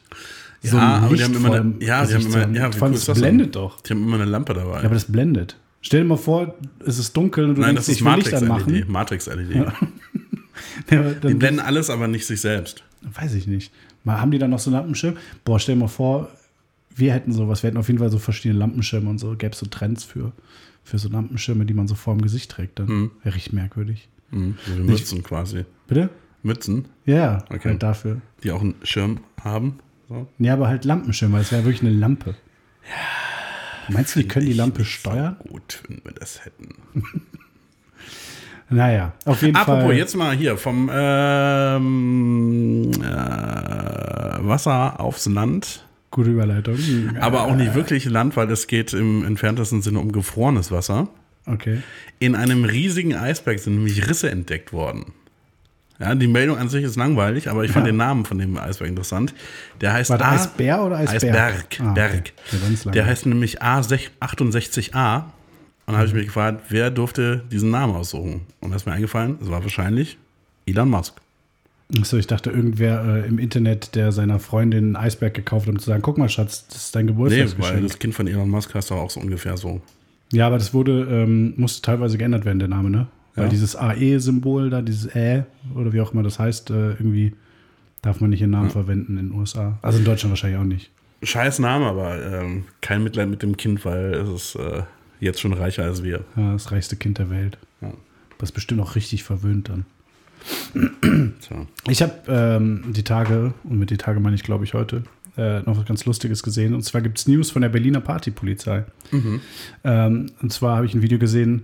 [0.62, 2.56] Ja, aber die haben Licht immer eine- ja, die haben immer- haben.
[2.56, 3.82] ja, allem, cool das blendet doch.
[3.82, 4.80] Die haben immer eine Lampe dabei.
[4.80, 5.58] Ja, aber das blendet.
[5.82, 8.32] Stell dir mal vor, es ist dunkel und du Nein, denkst, das ist will Licht
[8.34, 8.52] Matrix-LED.
[8.52, 8.92] anmachen.
[8.92, 9.56] Matrix-LED.
[9.56, 9.74] Ja,
[11.30, 12.84] Die blenden alles, aber nicht sich selbst.
[13.02, 13.72] weiß ich nicht.
[14.04, 15.16] Mal, haben die dann noch so einen Lampenschirm?
[15.46, 16.30] Boah, stell dir mal vor,
[16.96, 17.64] wir hätten sowas.
[17.64, 19.36] Wir hätten auf jeden Fall so verschiedene Lampenschirme und so.
[19.38, 20.34] Gäbe es so Trends für,
[20.84, 22.80] für so Lampenschirme, die man so vor dem Gesicht trägt.
[22.80, 23.12] Dann Hm.
[23.24, 24.10] wäre richtig merkwürdig.
[24.32, 24.56] Mhm.
[24.68, 25.64] So wie Mützen quasi.
[25.88, 26.10] Bitte?
[26.44, 27.70] Mützen, Ja, Okay.
[27.70, 28.22] halt dafür.
[28.44, 29.80] die auch einen Schirm haben.
[30.10, 30.28] So.
[30.40, 32.36] Ja, aber halt Lampenschirme, weil es wäre wirklich eine Lampe.
[33.90, 35.38] Meinst du, die können die Lampe steuern?
[35.44, 36.76] So gut, wenn wir das hätten.
[38.72, 39.98] Naja, auf jeden Apropos, Fall.
[39.98, 43.08] jetzt mal hier vom ähm, äh,
[44.48, 45.88] Wasser aufs Land.
[46.12, 46.78] Gute Überleitung.
[47.20, 51.08] Aber auch nicht wirklich Land, weil es geht im entferntesten Sinne um gefrorenes Wasser.
[51.48, 51.82] Okay.
[52.20, 55.14] In einem riesigen Eisberg sind nämlich Risse entdeckt worden.
[56.00, 57.92] Ja, die Meldung an sich ist langweilig, aber ich fand Ja.
[57.92, 59.34] den Namen von dem Eisberg interessant.
[59.82, 61.24] Der heißt War der A- Eisbär oder Eisberg?
[61.24, 61.66] Eisberg.
[61.82, 61.94] Ah, okay.
[61.94, 62.34] Berg.
[62.72, 65.24] Ist Der heißt nämlich A68A.
[65.86, 68.42] Und da habe ich mich gefragt, wer durfte diesen Namen aussuchen?
[68.62, 70.18] Und da ist mir eingefallen, es war wahrscheinlich
[70.68, 71.16] Elon Musk.
[72.00, 75.80] Achso, ich dachte, irgendwer äh, im Internet, der seiner Freundin einen Eisberg gekauft hat, um
[75.80, 77.76] zu sagen, guck mal, Schatz, das ist dein Nee, Geburtstagsgeschenk.
[77.78, 79.82] weil das Kind von Elon Musk heißt doch auch so ungefähr so.
[80.32, 83.08] Ja, aber das wurde, ähm, musste teilweise geändert werden, der Name, ne?
[83.36, 83.50] Weil Ja.
[83.50, 85.44] dieses AE-Symbol da, dieses Ä
[85.76, 87.34] oder wie auch immer das heißt, äh, irgendwie
[88.02, 89.78] darf man nicht den Namen verwenden in den USA.
[89.82, 90.90] Also in Deutschland wahrscheinlich auch nicht.
[91.22, 94.84] Scheiß Name, aber ähm, kein Mitleid mit dem Kind, weil es ist äh,
[95.20, 96.24] jetzt schon reicher als wir.
[96.38, 97.58] Ja, das reichste Kind der Welt.
[97.82, 97.92] Ja.
[98.38, 99.86] Das ist bestimmt auch richtig verwöhnt dann.
[101.90, 105.04] Ich habe ähm, die Tage, und mit die Tage meine ich glaube ich heute,
[105.40, 106.74] äh, noch was ganz Lustiges gesehen.
[106.74, 108.84] Und zwar gibt es News von der Berliner Partypolizei.
[109.84, 111.64] Ähm, und zwar habe ich ein Video gesehen,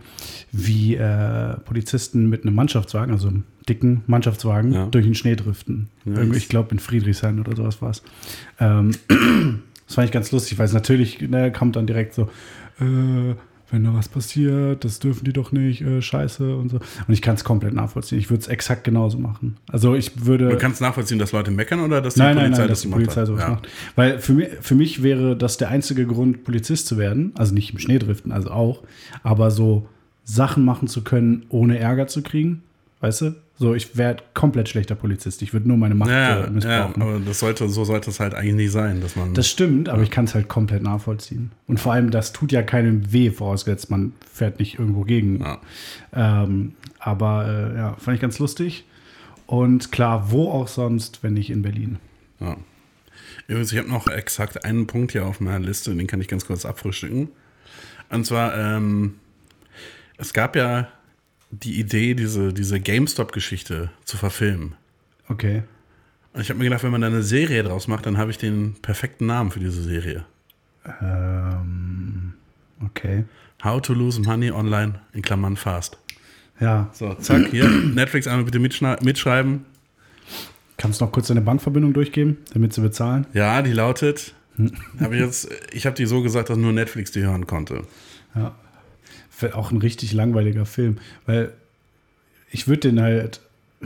[0.51, 4.85] wie äh, Polizisten mit einem Mannschaftswagen, also einem dicken Mannschaftswagen, Ja.
[4.87, 5.89] durch den Schnee driften.
[6.05, 6.35] Nice.
[6.37, 8.03] Ich glaube in Friedrichshain oder sowas war es.
[8.59, 8.91] Ähm,
[9.85, 12.29] das fand ich ganz lustig, weil es natürlich ne, kommt dann direkt so,
[12.79, 13.35] äh,
[13.71, 16.77] wenn da was passiert, das dürfen die doch nicht, äh, scheiße und so.
[17.07, 18.19] Und ich kann es komplett nachvollziehen.
[18.19, 19.57] Ich würde es exakt genauso machen.
[19.67, 20.49] Also ich würde.
[20.49, 22.89] Du kannst nachvollziehen, dass Leute meckern oder dass die Nein, nein, Polizei nein, das dass
[22.89, 23.27] die Polizei hat?
[23.27, 23.49] sowas Ja.
[23.49, 23.67] macht.
[23.95, 27.31] Weil für mich, für mich wäre das der einzige Grund, Polizist zu werden.
[27.35, 28.83] Also nicht im Schneedriften, also auch.
[29.23, 29.87] Aber so
[30.23, 32.63] Sachen machen zu können, ohne Ärger zu kriegen.
[32.99, 33.35] Weißt du?
[33.57, 35.41] So, ich wäre komplett schlechter Polizist.
[35.41, 37.01] Ich würde nur meine Macht Ja, äh, ja, missbrauchen.
[37.01, 39.33] aber das sollte, so sollte es halt eigentlich nicht sein, dass man.
[39.33, 41.51] das stimmt, aber ich kann es halt komplett nachvollziehen.
[41.65, 45.39] Und vor allem, das tut ja keinem weh, vorausgesetzt, man fährt nicht irgendwo gegen.
[45.39, 45.59] ja.
[46.13, 48.83] Ähm, aber äh, ja, fand ich ganz lustig.
[49.47, 51.99] Und klar, wo auch sonst, wenn nicht in Berlin.
[52.39, 52.57] Ja.
[53.47, 56.45] Übrigens, ich habe noch exakt einen Punkt hier auf meiner Liste, den kann ich ganz
[56.45, 57.29] kurz abfrühstücken.
[58.09, 59.15] Und zwar, ähm,
[60.17, 60.87] es gab ja
[61.63, 64.75] die Idee, diese, diese GameStop-Geschichte zu verfilmen.
[65.29, 65.63] Okay.
[66.33, 68.37] Und ich habe mir gedacht, wenn man da eine Serie draus macht, dann habe ich
[68.37, 70.25] den perfekten Namen für diese Serie.
[71.01, 72.33] Ähm,
[72.83, 73.23] okay.
[73.63, 75.97] How to lose money online in Klammern fast.
[76.59, 79.65] Ja, So, zack, hier, Netflix einmal bitte mitschreiben.
[80.77, 83.27] kannst du noch kurz deine Bankverbindung durchgeben, damit sie bezahlen?
[83.33, 84.33] Ja, die lautet,
[84.99, 87.83] hab ich jetzt, ich habe die so gesagt, dass nur Netflix die hören konnte.
[88.35, 88.55] Ja.
[89.53, 91.53] Auch ein richtig langweiliger Film, weil
[92.51, 93.41] ich würde den halt.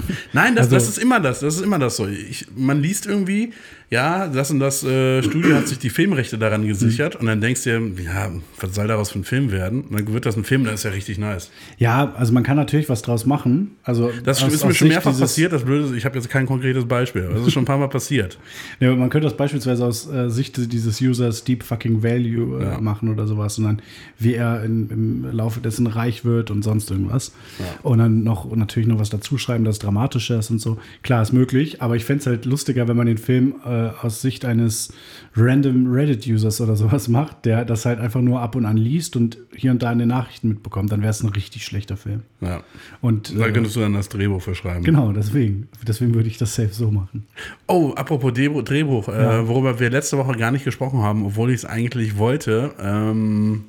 [0.33, 2.07] Nein, das, Also- das ist immer das, das ist immer das so.
[2.07, 3.51] Ich, man liest irgendwie,
[3.91, 7.63] ja, das und das äh, Studio hat sich die Filmrechte daran gesichert und dann denkst
[7.63, 9.81] du dir, ja, was soll daraus für ein Film werden?
[9.81, 11.49] Und dann wird das ein Film, das ist ja richtig nice.
[11.79, 13.71] Ja, also man kann natürlich was draus machen.
[13.83, 16.45] Also Das aus- ist mir schon mehrfach passiert, das Blöde ist, ich habe jetzt kein
[16.45, 18.37] konkretes Beispiel, aber das ist schon ein paar Mal passiert.
[18.79, 22.81] Ja, man könnte das beispielsweise aus äh, Sicht dieses Users Deep Fucking Value äh, Ja.
[22.81, 23.81] machen oder sowas und dann,
[24.19, 27.33] wie er in, im Laufe dessen reich wird und sonst irgendwas.
[27.57, 27.65] Ja.
[27.83, 30.77] Und dann noch natürlich noch was dazu schreiben, das dramatischer ist und so.
[31.01, 34.21] Klar, ist möglich, aber ich fände es halt lustiger, wenn man den Film äh, aus
[34.21, 34.93] Sicht eines
[35.35, 39.37] random Reddit-Users oder sowas macht, der das halt einfach nur ab und an liest und
[39.55, 40.91] hier und da in den Nachrichten mitbekommt.
[40.91, 42.21] Dann wäre es ein richtig schlechter Film.
[42.41, 42.61] Ja.
[43.01, 44.83] Und Da äh, könntest du dann das Drehbuch verschreiben.
[44.83, 45.67] genau, deswegen.
[45.87, 47.25] Deswegen würde ich das safe so machen.
[47.67, 49.47] Oh, apropos Drehbuch, Drehbuch äh, Ja.
[49.47, 52.71] worüber wir letzte Woche gar nicht gesprochen haben, obwohl ich es eigentlich wollte.
[52.79, 53.65] Ähm,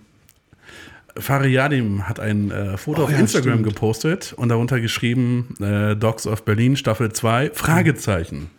[1.18, 3.64] Fariadim hat ein äh, Foto Oh, auf ja, Instagram stimmt.
[3.68, 8.50] gepostet und darunter geschrieben, äh, Dogs of Berlin Staffel 2, Fragezeichen.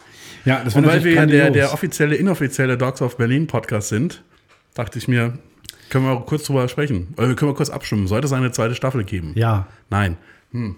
[0.45, 1.53] Ja, das Und wäre weil wir ja der, grandios.
[1.67, 4.23] der offizielle, inoffizielle Dogs of Berlin Podcast sind,
[4.73, 5.37] dachte ich mir,
[5.89, 7.09] können wir kurz drüber sprechen.
[7.17, 8.07] Äh, können wir kurz abstimmen.
[8.07, 9.33] Sollte es eine zweite Staffel geben?
[9.35, 10.17] Ja, Nein.
[10.51, 10.75] Hm.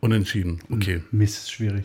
[0.00, 0.58] Unentschieden.
[0.70, 1.02] Okay.
[1.12, 1.84] Mist, ist schwierig.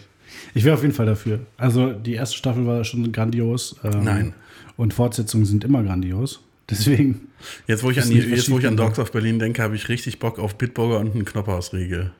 [0.54, 1.39] Ich wäre auf jeden Fall dafür.
[1.58, 3.75] Also die erste Staffel war schon grandios.
[3.84, 4.34] ähm, Nein.
[4.75, 6.41] Und Fortsetzungen sind immer grandios.
[6.69, 7.29] Deswegen.
[7.67, 9.89] Jetzt, wo ich, an, die, jetzt, wo ich an Dogs of Berlin denke, habe ich
[9.89, 12.12] richtig Bock auf Bitburger und einen Knopphausriegel.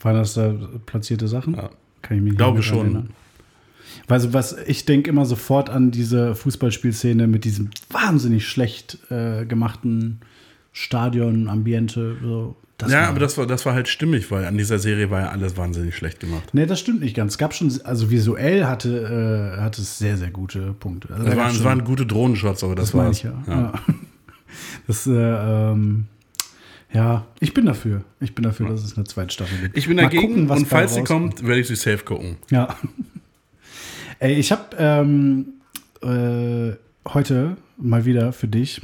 [0.00, 0.54] Waren das da
[0.86, 1.54] platzierte Sachen?
[1.54, 1.70] Ja.
[2.02, 2.78] Kann ich mich nicht Glaube schon.
[2.78, 3.10] erinnern.
[4.06, 10.20] Also was ich denke immer sofort an diese Fußballspielszene mit diesem wahnsinnig schlecht äh, gemachten
[10.72, 12.16] Stadion, Ambiente.
[12.22, 12.56] So.
[12.78, 15.20] Das ja, war- aber das war, das war halt stimmig, weil an dieser Serie war
[15.20, 16.50] ja alles wahnsinnig schlecht gemacht.
[16.52, 17.32] Nee, das stimmt nicht ganz.
[17.34, 21.12] Es gab schon, also visuell hatte, äh, hatte es sehr, sehr gute Punkte.
[21.12, 23.16] Also Es waren, es waren gute Drohnenshots, aber das, Das war's.
[23.18, 23.34] ich ja.
[23.48, 23.72] ja.
[24.86, 26.06] Das, äh, ähm,
[26.92, 28.02] ja, ich bin dafür.
[28.20, 29.76] Ich bin dafür, dass es eine zweite Staffel gibt.
[29.76, 32.36] Ich bin Mal dagegen gucken, was und falls sie kommt, werde ich sie safe gucken.
[32.50, 32.76] Ja.
[34.20, 35.46] Ey, ich habe ähm,
[36.02, 36.76] äh,
[37.12, 38.80] heute mal wieder für dich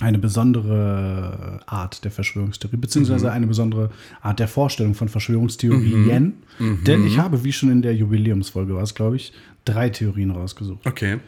[0.00, 3.32] eine besondere Art der Verschwörungstheorie, beziehungsweise Mhm.
[3.32, 3.90] eine besondere
[4.22, 6.34] Art der Vorstellung von Verschwörungstheorien.
[6.58, 6.84] Mhm.
[6.84, 9.32] Denn ich habe, wie schon in der Jubiläumsfolge war es, glaube ich,
[9.64, 10.86] drei Theorien rausgesucht.
[10.86, 11.18] Okay.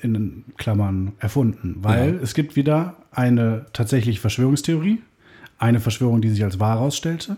[0.00, 2.20] in Klammern erfunden, weil Ja.
[2.22, 5.00] es gibt wieder eine tatsächliche Verschwörungstheorie,
[5.58, 7.36] eine Verschwörung, die sich als wahr herausstellte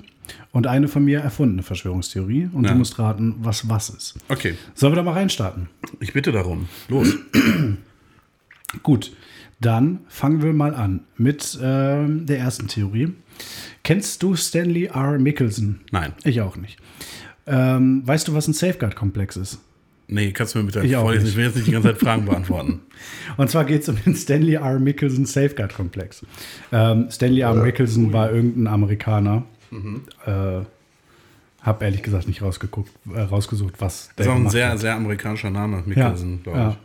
[0.53, 2.73] und eine von mir erfundene Verschwörungstheorie und Ja.
[2.73, 4.15] du musst raten, was was ist.
[4.29, 5.69] Okay, Sollen wir da mal reinstarten?
[6.01, 6.69] ich bitte darum.
[6.91, 7.17] Los.
[8.83, 9.13] Gut,
[9.61, 13.13] dann fangen wir mal an mit ähm, der ersten Theorie.
[13.85, 15.19] Kennst du Stanley R.
[15.19, 15.81] Mickelson?
[15.91, 16.13] Nein.
[16.25, 16.79] Ich auch nicht.
[17.47, 19.59] Ähm, weißt du, was ein Safeguard-Komplex ist?
[20.09, 21.23] Nee, kannst du mir bitte Ich vorlesen?
[21.25, 21.33] nicht.
[21.33, 22.81] Ich will jetzt nicht die ganze Zeit Fragen beantworten.
[23.37, 24.79] Und zwar geht es um den Stanley R.
[24.79, 26.27] Mickelson Safeguard-Komplex.
[26.73, 27.55] Ähm, Stanley R.
[27.55, 29.45] Mickelson war irgendein Amerikaner.
[30.27, 30.63] Äh,
[31.63, 34.79] hab ehrlich gesagt nicht rausgeguckt, äh, rausgesucht, was Das ist auch ein sehr, hat.
[34.81, 36.69] sehr amerikanischer Name, ja, Mikkelsen, glaube ja.
[36.71, 36.75] ich.
[36.75, 36.81] ja,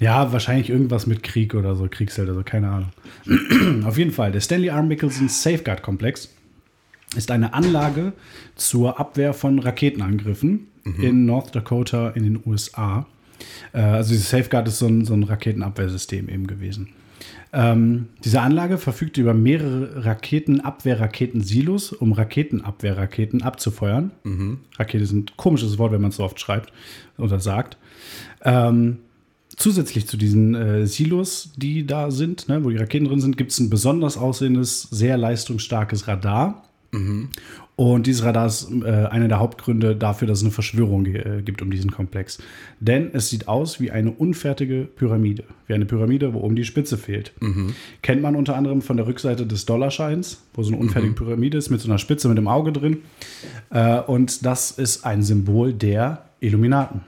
[0.00, 3.84] wahrscheinlich irgendwas mit Krieg oder so, Kriegsheld oder so, keine Ahnung.
[3.84, 4.82] Auf jeden Fall, der Stanley R.
[4.82, 6.34] Mickelson Safeguard-Komplex
[7.16, 8.12] ist eine Anlage
[8.54, 10.68] zur Abwehr von Raketenangriffen
[11.02, 13.06] in North Dakota in den USA.
[13.72, 16.88] Äh, also dieses Safeguard ist so ein, so ein Raketenabwehrsystem eben gewesen.
[17.52, 24.10] Ähm, diese Anlage verfügt über mehrere Raketenabwehrraketen-Silos, um Raketenabwehrraketen abzufeuern.
[24.78, 26.72] Rakete ist ein komisches Wort, wenn man es so oft schreibt
[27.16, 27.78] oder sagt.
[28.44, 28.98] Ähm,
[29.58, 33.50] zusätzlich zu diesen äh, Silos, die da sind, ne, wo die Raketen drin sind, gibt
[33.50, 36.64] es ein besonders aussehendes, sehr leistungsstarkes Radar.
[37.76, 41.60] Und dieses Radar ist äh, einer der Hauptgründe dafür, dass es eine Verschwörung äh, gibt
[41.62, 42.38] um diesen Komplex.
[42.80, 45.44] Denn es sieht aus wie eine unfertige Pyramide.
[45.66, 47.32] Wie eine Pyramide, wo oben die Spitze fehlt.
[48.02, 51.70] Kennt man unter anderem von der Rückseite des Dollarscheins, wo so eine unfertige Pyramide ist
[51.70, 52.98] mit so einer Spitze mit dem Auge drin.
[53.70, 57.02] Äh, und das ist ein Symbol der Illuminaten.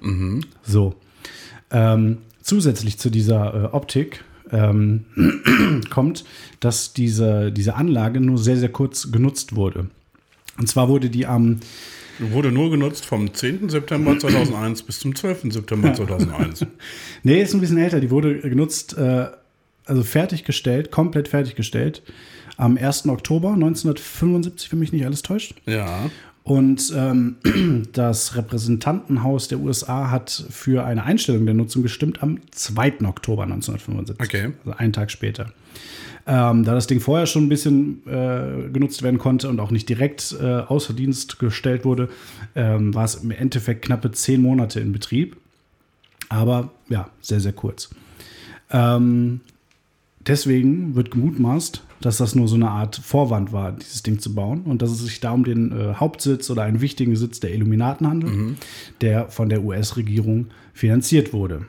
[0.63, 0.95] So.
[1.73, 5.05] Ähm, zusätzlich zu dieser äh, Optik ähm,
[5.91, 6.25] kommt,
[6.61, 9.87] dass diese, diese Anlage nur sehr, sehr kurz genutzt wurde.
[10.59, 11.61] Und zwar wurde die am,
[12.21, 13.71] Wurde nur genutzt vom 10.
[13.71, 15.53] September 2001 bis zum 12.
[15.53, 16.67] September 2001.
[17.23, 19.29] nee, ist ein bisschen älter, die wurde genutzt, äh,
[19.87, 22.03] also fertiggestellt, komplett fertiggestellt,
[22.59, 23.09] am 1.
[23.09, 25.55] Oktober 1975, wenn mich nicht alles täuscht.
[25.65, 26.11] Ja.
[26.43, 27.37] Und ähm,
[27.93, 33.05] das Repräsentantenhaus der USA hat für eine Einstellung der Nutzung gestimmt am 2.
[33.05, 34.21] Oktober 1975.
[34.21, 34.53] Okay.
[34.65, 35.53] Also einen Tag später.
[36.27, 39.89] Ähm, da das Ding vorher schon ein bisschen äh, genutzt werden konnte und auch nicht
[39.89, 42.09] direkt äh, außer Dienst gestellt wurde,
[42.55, 45.37] ähm, war es im Endeffekt knappe zehn Monate in Betrieb.
[46.29, 47.91] Aber ja, sehr, sehr kurz.
[48.71, 49.41] Ähm,
[50.27, 54.63] deswegen wird gemutmaßt, dass das nur so eine Art Vorwand war, dieses Ding zu bauen
[54.63, 58.07] und dass es sich da um den äh, Hauptsitz oder einen wichtigen Sitz der Illuminaten
[58.07, 58.57] handelt,
[59.03, 61.67] der von der US-Regierung finanziert wurde.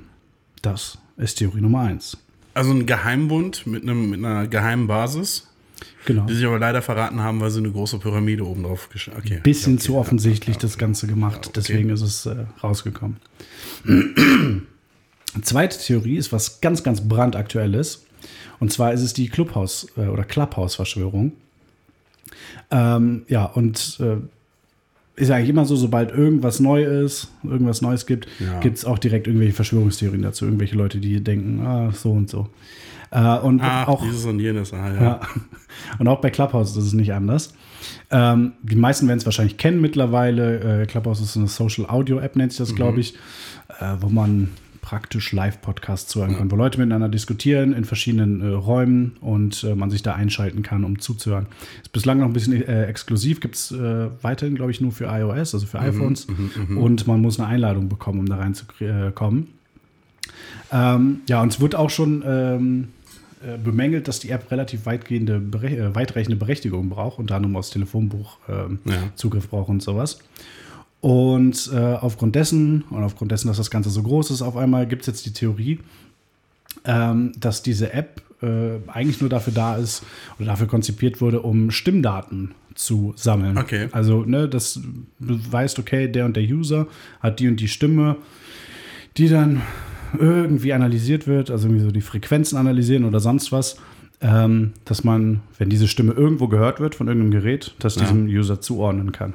[0.61, 2.17] Das ist Theorie Nummer eins.
[2.53, 5.47] Also ein Geheimbund mit, einem, mit einer geheimen Basis,
[6.05, 6.25] Genau.
[6.27, 9.39] die sich aber leider verraten haben, weil sie eine große Pyramide oben drauf gesch- Okay.
[9.43, 9.83] Bisschen okay.
[9.83, 11.51] zu offensichtlich das Ganze gemacht, okay.
[11.55, 13.17] deswegen ist es äh, rausgekommen.
[15.41, 18.05] Zweite Theorie ist was ganz, ganz brandaktuelles.
[18.59, 21.33] Und zwar ist es die Clubhaus- äh, oder Clubhouse-Verschwörung.
[22.69, 24.17] Ähm, ja, und äh,
[25.21, 28.59] ist ja eigentlich immer so, sobald irgendwas neu ist, irgendwas Neues gibt, Ja.
[28.59, 30.45] gibt es auch direkt irgendwelche Verschwörungstheorien dazu.
[30.45, 32.47] Irgendwelche Leute, die denken, ah, so und so.
[33.11, 34.71] Äh, und Ah, auch dieses und jenes.
[34.73, 35.01] Ah, ja.
[35.01, 35.19] ja.
[35.99, 37.53] Und auch bei Clubhouse ist es nicht anders.
[38.09, 40.81] Ähm, die meisten werden es wahrscheinlich kennen mittlerweile.
[40.83, 43.15] Äh, Clubhouse ist eine Social Audio App, nennt sich das, glaube ich,
[43.79, 44.49] äh, wo man
[44.81, 49.89] praktisch Live-Podcasts zuhören kann, wo Leute miteinander diskutieren in verschiedenen äh, Räumen und äh, man
[49.89, 51.45] sich da einschalten kann, um zuzuhören.
[51.81, 55.05] Ist bislang noch ein bisschen äh, exklusiv, gibt es äh, weiterhin, glaube ich, nur für
[55.05, 56.27] iOS, also für iPhones.
[56.75, 59.47] Und man muss eine Einladung bekommen, um da reinzukommen.
[60.71, 62.87] Ähm, ja, und es wird auch schon ähm,
[63.43, 67.69] äh, bemängelt, dass die App relativ weitgehende, bere äh, weitreichende Berechtigung braucht, unter anderem aus
[67.69, 68.93] Telefonbuch ähm, Ja.
[69.15, 70.19] Zugriff braucht und sowas.
[71.01, 74.87] Und äh, aufgrund dessen und aufgrund dessen, dass das Ganze so groß ist, auf einmal
[74.87, 75.79] gibt es jetzt die Theorie,
[76.85, 80.03] ähm, dass diese App äh, eigentlich nur dafür da ist
[80.37, 83.57] oder dafür konzipiert wurde, um Stimmdaten zu sammeln.
[83.57, 83.89] Okay.
[83.91, 84.79] Also, ne, das
[85.19, 86.87] beweist, okay, der und der User
[87.19, 88.17] hat die und die Stimme,
[89.17, 89.61] die dann
[90.17, 93.77] irgendwie analysiert wird, also irgendwie so die Frequenzen analysieren oder sonst was,
[94.21, 98.01] ähm, dass man, wenn diese Stimme irgendwo gehört wird von irgendeinem Gerät, das Ja.
[98.03, 99.33] diesem User zuordnen kann.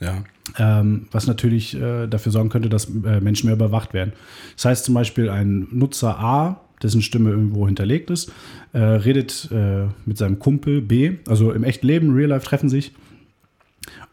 [0.00, 0.24] ja.
[0.58, 4.12] Ähm, was natürlich äh, dafür sorgen könnte, dass äh, Menschen mehr überwacht werden.
[4.56, 8.32] Das heißt zum Beispiel, ein Nutzer A, dessen Stimme irgendwo hinterlegt ist,
[8.72, 12.92] äh, redet äh, mit seinem Kumpel B, also im echten Leben, Real Life treffen sich.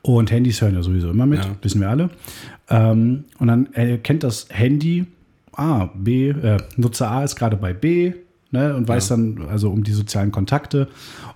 [0.01, 1.55] Und Handys hören ja sowieso immer mit, Ja.
[1.61, 2.09] wissen wir alle.
[2.69, 5.05] Ähm, und dann erkennt das Handy,
[5.53, 8.13] ah, B, äh, Nutzer A ist gerade bei B
[8.51, 10.87] ne, und weiß dann also um die sozialen Kontakte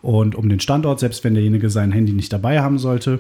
[0.02, 3.20] und um den Standort, selbst wenn derjenige sein Handy nicht dabei haben sollte.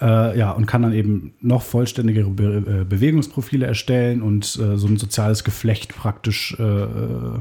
[0.00, 4.86] Äh, ja, und kann dann eben noch vollständigere Be äh, Bewegungsprofile erstellen und äh, so
[4.86, 7.38] ein soziales Geflecht praktisch äh, äh,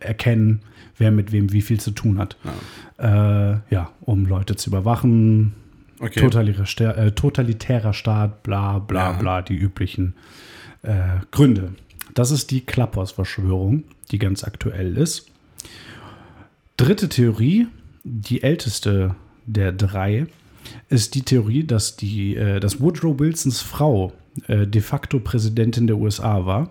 [0.00, 0.60] erkennen,
[0.98, 2.36] wer mit wem wie viel zu tun hat.
[2.98, 5.54] Ja, äh, ja um Leute zu überwachen,
[6.02, 6.20] Okay.
[6.20, 9.18] totalitärer, totalitärer Staat, bla bla Ja.
[9.18, 10.14] bla, die üblichen
[11.30, 11.74] Gründe.
[12.14, 15.26] Das ist die Klapphaus-Verschwörung, die ganz aktuell ist.
[16.76, 17.66] Dritte Theorie,
[18.04, 19.14] die älteste
[19.46, 20.26] der drei,
[20.88, 24.12] ist die Theorie, dass, die, äh, dass Woodrow Wilsons Frau
[24.46, 26.70] äh, de facto Präsidentin der USA war.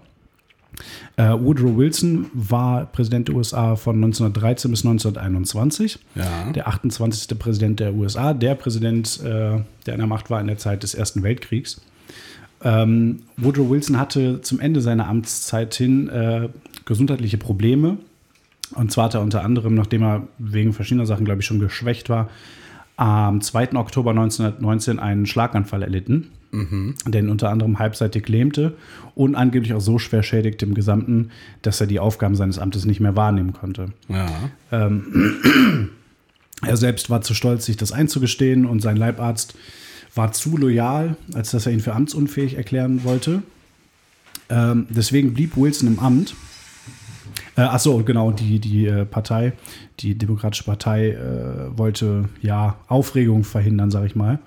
[1.18, 6.52] Äh, Woodrow Wilson war Präsident der USA von 1913 bis 1921 Ja.
[6.54, 7.38] der 28.
[7.38, 11.22] Präsident der USA, der Präsident, der an der Macht war in der Zeit des Ersten
[11.24, 11.82] Weltkriegs.
[12.64, 16.50] Ähm, Woodrow Wilson hatte zum Ende seiner Amtszeit hin äh,
[16.86, 17.98] gesundheitliche Probleme.
[18.76, 22.10] Und zwar hat er unter anderem, nachdem er wegen verschiedener Sachen, glaube ich, schon geschwächt
[22.10, 22.30] war,
[22.98, 23.76] am 2.
[23.76, 26.32] Oktober 1919 einen Schlaganfall erlitten,
[27.08, 28.76] der ihn unter anderem halbseitig lähmte
[29.16, 31.30] und angeblich auch so schwer schädigte im Gesamten,
[31.62, 33.94] dass er die Aufgaben seines Amtes nicht mehr wahrnehmen konnte.
[34.10, 34.28] Ja.
[36.62, 39.56] Er selbst war zu stolz, sich das einzugestehen und sein Leibarzt
[40.16, 43.44] war zu loyal, als dass er ihn für amtsunfähig erklären wollte.
[44.50, 46.36] Ähm, deswegen blieb Wilson im Amt.
[47.56, 49.54] Äh, achso, genau, die, die äh, Partei,
[50.00, 54.40] die Demokratische Partei äh, wollte ja Aufregung verhindern, sag ich mal.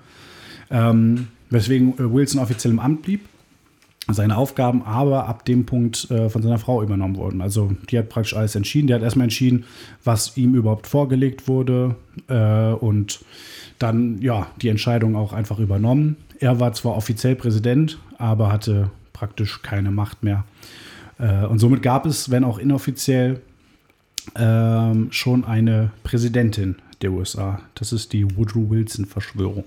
[0.69, 3.21] Ähm, weswegen äh, Wilson offiziell im Amt blieb
[4.09, 7.41] seine Aufgaben aber ab dem Punkt äh, von seiner Frau übernommen wurden.
[7.41, 8.87] Also die hat praktisch alles entschieden.
[8.87, 9.63] Die hat erstmal entschieden,
[10.03, 11.95] was ihm überhaupt vorgelegt wurde
[12.27, 13.23] äh, und
[13.79, 16.17] dann ja die Entscheidung auch einfach übernommen.
[16.39, 20.43] Er war zwar offiziell Präsident, aber hatte praktisch keine Macht mehr.
[21.19, 23.39] Äh, und somit gab es, wenn auch inoffiziell,
[24.35, 27.59] ähm, schon eine Präsidentin der USA.
[27.75, 29.65] Das ist die Woodrow Wilson-Verschwörung.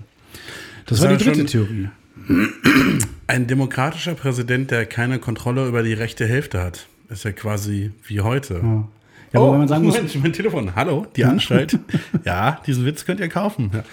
[0.85, 1.89] Das, Das war war die dritte schon- Theorie.
[3.27, 6.87] Ein demokratischer Präsident, der keine Kontrolle über die rechte Hälfte hat.
[7.09, 8.55] Ist ja quasi wie heute.
[8.63, 8.87] Ja.
[9.33, 10.73] Ja, aber wenn man sagen muss, mein Telefon.
[10.75, 11.77] Hallo, die Anstalt.
[12.25, 13.71] ja, diesen Witz könnt ihr kaufen.
[13.73, 13.83] Ja.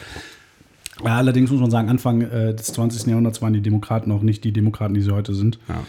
[1.05, 3.07] Ja, allerdings muss man sagen, Anfang äh, des 20.
[3.09, 5.59] Jahrhunderts waren die Demokraten auch nicht die Demokraten, die sie heute sind.
[5.69, 5.83] Ja.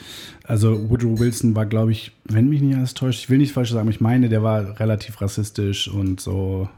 [0.43, 3.69] Also Woodrow Wilson war, glaube ich, wenn mich nicht alles täuscht, ich will nicht falsch
[3.69, 6.69] sagen, aber ich meine, der war relativ rassistisch und so,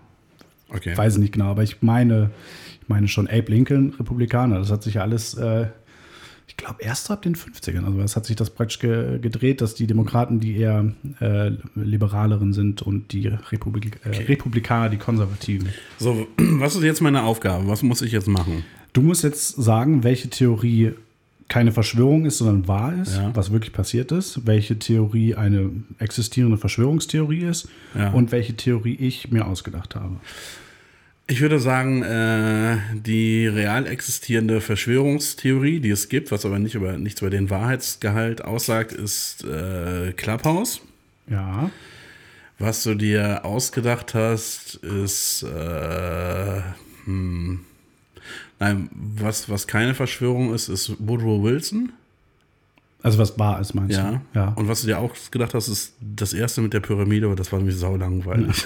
[0.69, 0.97] Okay.
[0.97, 2.31] weiß ich nicht genau, aber ich meine,
[2.87, 4.59] meine schon Abe Lincoln, Republikaner.
[4.59, 5.67] Das hat sich ja alles, äh,
[6.47, 9.75] ich glaube, erst ab den 50ern, also es hat sich das praktisch ge gedreht, dass
[9.75, 15.69] die Demokraten die eher äh, liberaleren sind und die Republik äh, Republikaner die Konservativen.
[15.99, 17.67] So, was ist jetzt meine Aufgabe?
[17.67, 18.63] Was muss ich jetzt machen?
[18.93, 20.93] Du musst jetzt sagen, welche Theorie
[21.49, 23.31] keine Verschwörung ist, sondern wahr ist, Ja.
[23.35, 28.11] was wirklich passiert ist, welche Theorie eine existierende Verschwörungstheorie ist Ja.
[28.11, 30.15] und welche Theorie ich mir ausgedacht habe.
[31.29, 36.97] Ich würde sagen, äh, die real existierende Verschwörungstheorie, die es gibt, was aber nicht über,
[36.97, 40.79] nichts über den Wahrheitsgehalt aussagt, ist äh, Clubhouse.
[41.29, 41.69] Ja.
[42.59, 46.61] Was du dir ausgedacht hast, ist, äh,
[47.03, 47.59] hm,
[48.59, 51.91] nein, was, was keine Verschwörung ist, ist Woodrow Wilson.
[53.03, 54.11] Also was wahr ist, meinst Ja.
[54.33, 54.39] du?
[54.39, 54.47] Ja.
[54.55, 57.51] Und was du dir auch gedacht hast, ist das erste mit der Pyramide, aber das
[57.51, 58.65] war nämlich saulangweilig.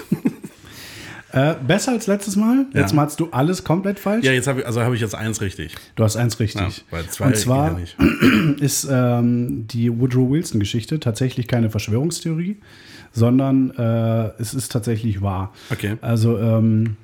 [1.32, 2.66] Äh, besser als letztes Mal.
[2.74, 2.80] Ja.
[2.80, 4.24] Jetzt hast du alles komplett falsch.
[4.24, 5.74] Ja, jetzt habe ich, also habe ich jetzt eins richtig.
[5.96, 6.84] Du hast eins Ja, richtig.
[6.90, 7.86] weil zwei Und zwar ja
[8.60, 12.58] ist ähm, die Woodrow Wilson-Geschichte tatsächlich keine Verschwörungstheorie,
[13.12, 15.54] sondern äh, es ist tatsächlich wahr.
[15.70, 15.96] Okay.
[16.02, 16.96] Also ähm,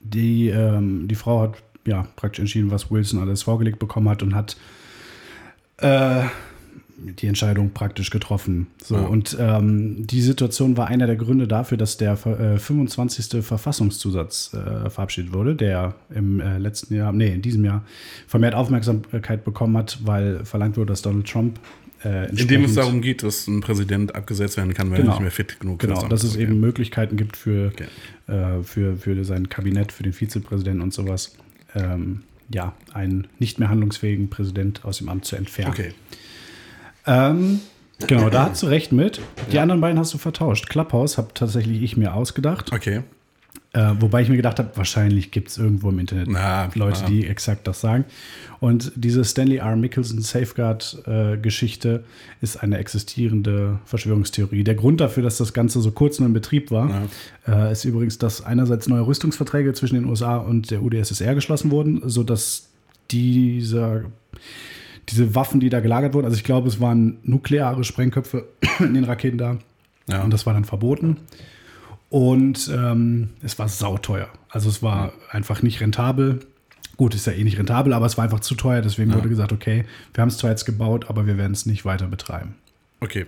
[0.00, 1.54] die, ähm, die Frau hat
[1.86, 4.56] ja praktisch entschieden, was Wilson alles vorgelegt bekommen hat und hat
[5.78, 6.24] äh,
[7.00, 8.66] die Entscheidung praktisch getroffen.
[8.82, 9.02] So, Ja.
[9.02, 13.44] Und ähm, die Situation war einer der Gründe dafür, dass der äh, 25.
[13.44, 17.84] Verfassungszusatz äh, verabschiedet wurde, der im äh, letzten Jahr, nee, in diesem Jahr
[18.26, 21.58] vermehrt Aufmerksamkeit bekommen hat, weil verlangt wurde, dass Donald Trump
[22.04, 25.10] äh, Indem es darum geht, dass ein Präsident abgesetzt werden kann, weil Genau.
[25.10, 26.12] er nicht mehr fit genug Genau, ist.
[26.12, 27.86] dass es eben Möglichkeiten gibt für, Okay.
[28.32, 31.34] äh, für, für sein Kabinett, für den Vizepräsidenten und sowas,
[31.74, 32.20] ähm,
[32.54, 35.72] ja, einen nicht mehr handlungsfähigen Präsident aus dem Amt zu entfernen.
[35.72, 35.92] Okay.
[37.08, 37.60] Ähm,
[38.06, 39.20] genau, da hast du recht mit.
[39.50, 40.68] Die anderen beiden hast du vertauscht.
[40.68, 42.72] Clubhouse habe tatsächlich ich mir ausgedacht.
[42.72, 43.02] Okay.
[43.74, 47.08] Äh, wobei ich mir gedacht habe, wahrscheinlich gibt es irgendwo im Internet Na, Leute, na.
[47.08, 48.06] die exakt das sagen.
[48.60, 49.76] Und diese Stanley R.
[49.76, 52.02] Mickelson Safeguard-Geschichte
[52.40, 54.64] ist eine existierende Verschwörungstheorie.
[54.64, 57.08] Der Grund dafür, dass das Ganze so kurz nur in Betrieb war,
[57.46, 62.00] äh, ist übrigens, dass einerseits neue Rüstungsverträge zwischen den USA und der UdSSR geschlossen wurden,
[62.06, 62.68] sodass
[63.10, 64.04] dieser
[65.10, 68.48] diese Waffen, die da gelagert wurden, also ich glaube, es waren nukleare Sprengköpfe
[68.78, 69.58] in den Raketen da,
[70.08, 70.22] Ja.
[70.22, 71.18] Und das war dann verboten.
[72.10, 74.28] Und ähm, es war sauteuer.
[74.48, 76.40] Also es war einfach nicht rentabel.
[76.96, 78.80] Gut, ist ja eh nicht rentabel, aber es war einfach zu teuer.
[78.80, 79.84] Deswegen wurde gesagt, okay,
[80.14, 82.54] wir haben es zwar jetzt gebaut, aber wir werden es nicht weiter betreiben.
[83.00, 83.26] Okay.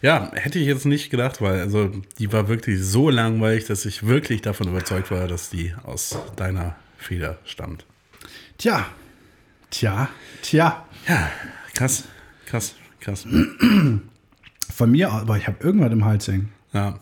[0.00, 4.06] Ja, hätte ich jetzt nicht gedacht, weil also die war wirklich so langweilig, dass ich
[4.06, 7.84] wirklich davon überzeugt war, dass die aus deiner Feder stammt.
[8.56, 8.86] Tja,
[9.70, 10.08] tja,
[10.42, 10.86] tja.
[11.08, 11.30] Ja,
[11.74, 12.04] krass,
[12.46, 13.26] krass, krass.
[14.72, 16.50] Von mir, aber ich habe irgendwas im Hals hängen.
[16.72, 16.98] Ja.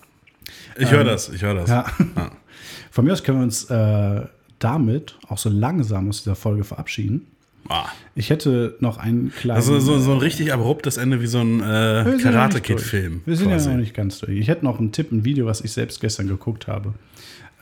[0.78, 1.68] Ich höre das, ich höre das.
[1.68, 1.84] Ja.
[2.16, 2.30] Ja.
[2.90, 4.26] Von mir aus können wir uns äh,
[4.58, 7.26] damit auch so langsam aus dieser Folge verabschieden.
[7.68, 7.86] Ah.
[8.14, 9.56] Ich hätte noch einen kleinen.
[9.56, 12.54] Also so, so ein richtig abruptes Ende wie so ein äh, Wir sind ja Karate
[12.54, 13.12] nicht Kid-Film.
[13.12, 13.26] durch.
[13.26, 13.68] Wir sind quasi.
[13.68, 14.38] ja noch nicht ganz durch.
[14.38, 16.94] Ich hätte noch einen Tipp, ein Video, was ich selbst gestern geguckt habe,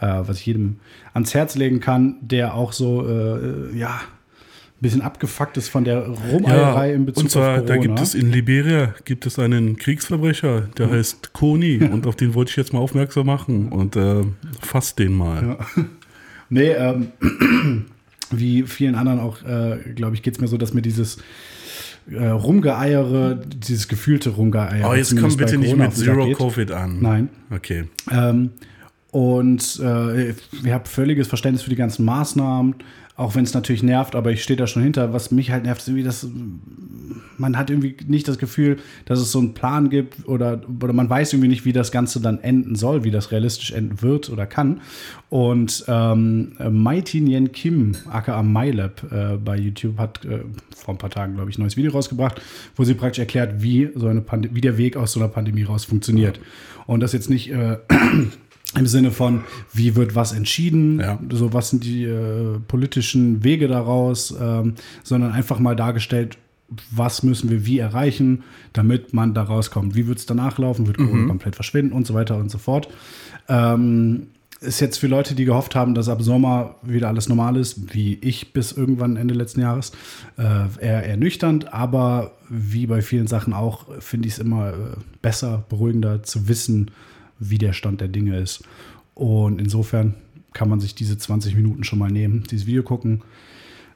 [0.01, 0.76] äh, was ich jedem
[1.12, 4.15] ans Herz legen kann, der auch so, äh, ja, ein
[4.81, 7.74] bisschen abgefuckt ist von der Rumeierei in Bezug und zwar, auf Corona.
[7.74, 12.35] da gibt es in Liberia gibt es einen Kriegsverbrecher, der heißt Koni und auf den
[12.35, 14.22] wollte ich jetzt mal aufmerksam machen und äh,
[14.61, 15.59] fasst den mal.
[16.49, 17.09] Nee, ähm,
[18.31, 21.18] wie vielen anderen auch, äh, glaube ich, geht es mir so, dass mir dieses
[22.11, 24.89] äh, Rumgeeiere, dieses gefühlte Rumgeeiere.
[24.89, 26.33] Oh, jetzt komm bitte nicht Corona mit den Sack Zero.
[26.33, 26.99] Covid an.
[27.01, 27.29] Nein.
[27.51, 27.85] Okay.
[28.11, 28.51] Ähm,
[29.11, 30.37] und äh, ich
[30.68, 32.77] habe völliges Verständnis für die ganzen Maßnahmen,
[33.16, 35.12] auch wenn es natürlich nervt, aber ich stehe da schon hinter.
[35.12, 36.28] Was mich halt nervt, ist irgendwie, dass
[37.38, 41.08] man hat irgendwie nicht das Gefühl, dass es so einen Plan gibt oder, oder man
[41.08, 44.46] weiß irgendwie nicht, wie das Ganze dann enden soll, wie das realistisch enden wird oder
[44.46, 44.82] kann.
[45.30, 50.40] Und ähm, Mighty Nien Kim, aka MyLab, äh, bei YouTube hat äh,
[50.74, 52.40] vor ein paar Tagen, glaube ich, ein neues Video rausgebracht,
[52.76, 55.86] wo sie praktisch erklärt, wie, so eine wie der Weg aus so einer Pandemie raus
[55.86, 56.38] funktioniert.
[56.86, 57.78] Und das jetzt nicht äh,
[58.74, 59.42] im Sinne von,
[59.72, 61.18] wie wird was entschieden, Ja.
[61.30, 66.36] so was sind die äh, politischen Wege daraus, ähm, sondern einfach mal dargestellt,
[66.90, 68.42] was müssen wir wie erreichen,
[68.72, 69.94] damit man da rauskommt.
[69.94, 70.86] Wie wird es danach laufen?
[70.88, 72.88] Wird Corona komplett verschwinden und so weiter und so fort.
[73.48, 74.26] Ähm,
[74.60, 78.14] ist jetzt für Leute, die gehofft haben, dass ab Sommer wieder alles normal ist, wie
[78.20, 79.92] ich bis irgendwann Ende letzten Jahres,
[80.38, 80.42] äh,
[80.80, 84.74] eher ernüchternd, aber wie bei vielen Sachen auch, finde ich es immer äh,
[85.22, 86.90] besser, beruhigender zu wissen,
[87.39, 88.64] wie der Stand der Dinge ist.
[89.14, 90.14] Und insofern
[90.53, 93.22] kann man sich diese 20 Minuten schon mal nehmen, dieses Video gucken.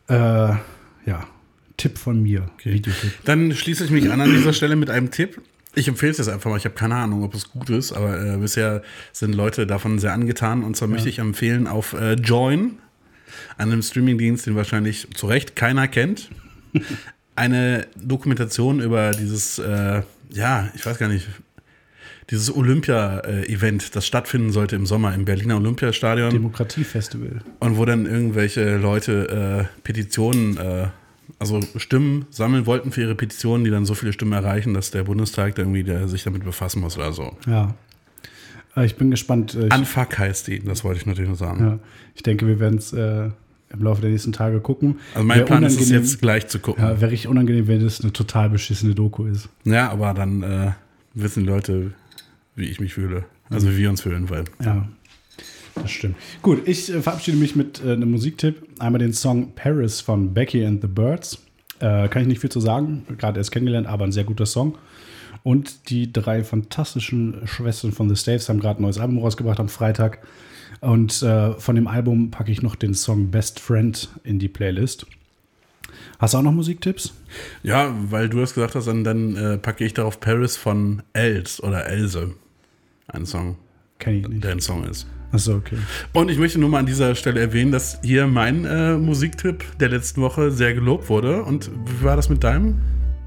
[0.08, 1.26] Äh, ja,
[1.76, 2.50] Tipp von mir.
[2.62, 3.12] Videotipp.
[3.24, 5.40] Dann schließe ich mich an an dieser Stelle mit einem Tipp.
[5.74, 6.56] Ich empfehle es jetzt einfach mal.
[6.56, 8.82] Ich habe keine Ahnung, ob es gut ist, aber äh, bisher
[9.12, 10.64] sind Leute davon sehr angetan.
[10.64, 12.78] Und zwar möchte ich empfehlen auf äh, Join,
[13.56, 16.30] einem Streamingdienst, den wahrscheinlich zu Recht keiner kennt,
[17.36, 21.26] eine Dokumentation über dieses, äh, ja, ich weiß gar nicht,
[22.30, 26.30] dieses Olympia-Event, das stattfinden sollte im Sommer im Berliner Olympiastadion.
[26.30, 27.40] Demokratiefestival.
[27.58, 30.86] Und wo dann irgendwelche Leute äh, Petitionen, äh,
[31.38, 35.02] also Stimmen sammeln wollten für ihre Petitionen, die dann so viele Stimmen erreichen, dass der
[35.04, 37.36] Bundestag da irgendwie der, sich damit befassen muss oder so.
[37.46, 37.74] Ja.
[38.76, 39.54] Äh, Ich bin gespannt.
[39.54, 41.60] äh, Ich, Unfuck heißt die, das wollte ich natürlich nur sagen.
[41.60, 41.78] ja,
[42.14, 43.30] ich denke, wir werden es äh,
[43.72, 44.98] im Laufe der nächsten Tage gucken.
[45.14, 46.82] Also mein Wär Plan ist es jetzt gleich zu gucken.
[46.82, 49.48] Ja, Ja, wäre richtig unangenehm, wenn das eine total beschissene Doku ist.
[49.66, 50.72] aber dann äh,
[51.14, 51.92] wissen die Leute,
[52.60, 53.24] wie ich mich fühle.
[53.48, 54.44] Also wie wir uns fühlen, weil.
[54.64, 54.88] Ja,
[55.74, 56.16] das stimmt.
[56.42, 58.62] Gut, ich äh, verabschiede mich mit äh, einem Musiktipp.
[58.78, 61.38] Einmal den Song Paris von Becky and the Birds.
[61.80, 64.76] Äh, kann ich nicht viel zu sagen, gerade erst kennengelernt, aber ein sehr guter Song.
[65.42, 69.68] Und die drei fantastischen Schwestern von The Staves haben gerade ein neues Album rausgebracht am
[69.68, 70.18] Freitag.
[70.80, 75.06] Und äh, von dem Album packe ich noch den Song Best Friend in die Playlist.
[76.18, 77.14] Hast du auch noch Musiktipps?
[77.62, 81.62] Ja, weil du das gesagt hast, dann, dann äh, packe ich darauf Paris von Els
[81.62, 82.34] oder Else.
[83.12, 83.56] Ein Song,
[83.98, 84.44] Kenn ich nicht.
[84.44, 85.06] der ein Song ist.
[85.32, 85.76] Achso, okay.
[86.12, 89.88] Und ich möchte nur mal an dieser Stelle erwähnen, dass hier mein äh, Musiktipp der
[89.88, 91.44] letzten Woche sehr gelobt wurde.
[91.44, 92.80] Und wie war das mit deinem?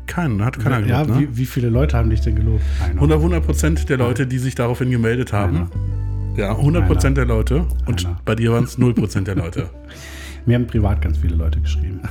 [0.06, 1.28] Keinen, hat keiner ja, gelobt, ne?
[1.30, 2.62] wie, wie viele Leute haben dich denn gelobt?
[2.84, 2.96] Einer.
[2.96, 5.70] 100, 100 Prozent der Leute, die sich daraufhin gemeldet haben.
[6.36, 7.66] Ja, 100 Prozent der Leute.
[7.86, 8.20] Und Einer.
[8.26, 9.70] bei dir waren es 0 Prozent der Leute.
[10.46, 12.02] Mir haben privat ganz viele Leute geschrieben.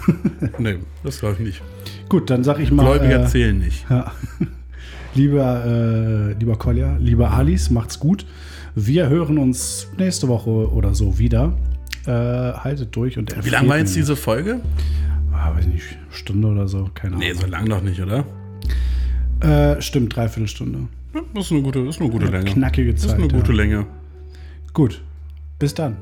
[0.58, 1.62] Nee, das glaube ich nicht.
[2.08, 2.84] Gut, dann sag ich mal.
[2.84, 3.84] Gläubiger äh, zählen nicht.
[3.90, 4.10] Ja.
[5.14, 8.26] lieber, äh, lieber Kolja, lieber Alice, macht's gut.
[8.74, 11.52] Wir hören uns nächste Woche oder so wieder.
[12.06, 14.60] Äh, haltet durch und Wie lang war jetzt diese Folge?
[15.32, 17.28] Ah, weiß nicht, Stunde oder so, keine Ahnung.
[17.28, 18.24] Nee, so lang noch nicht, oder?
[19.40, 20.88] Äh, stimmt, Dreiviertelstunde.
[21.14, 22.44] Ja, Das ist eine gute, ist eine gute Länge.
[22.44, 23.18] Knackige Das ist Zeit.
[23.18, 23.56] eine gute ja.
[23.58, 23.86] Länge.
[24.72, 25.02] Gut,
[25.58, 25.96] bis dann.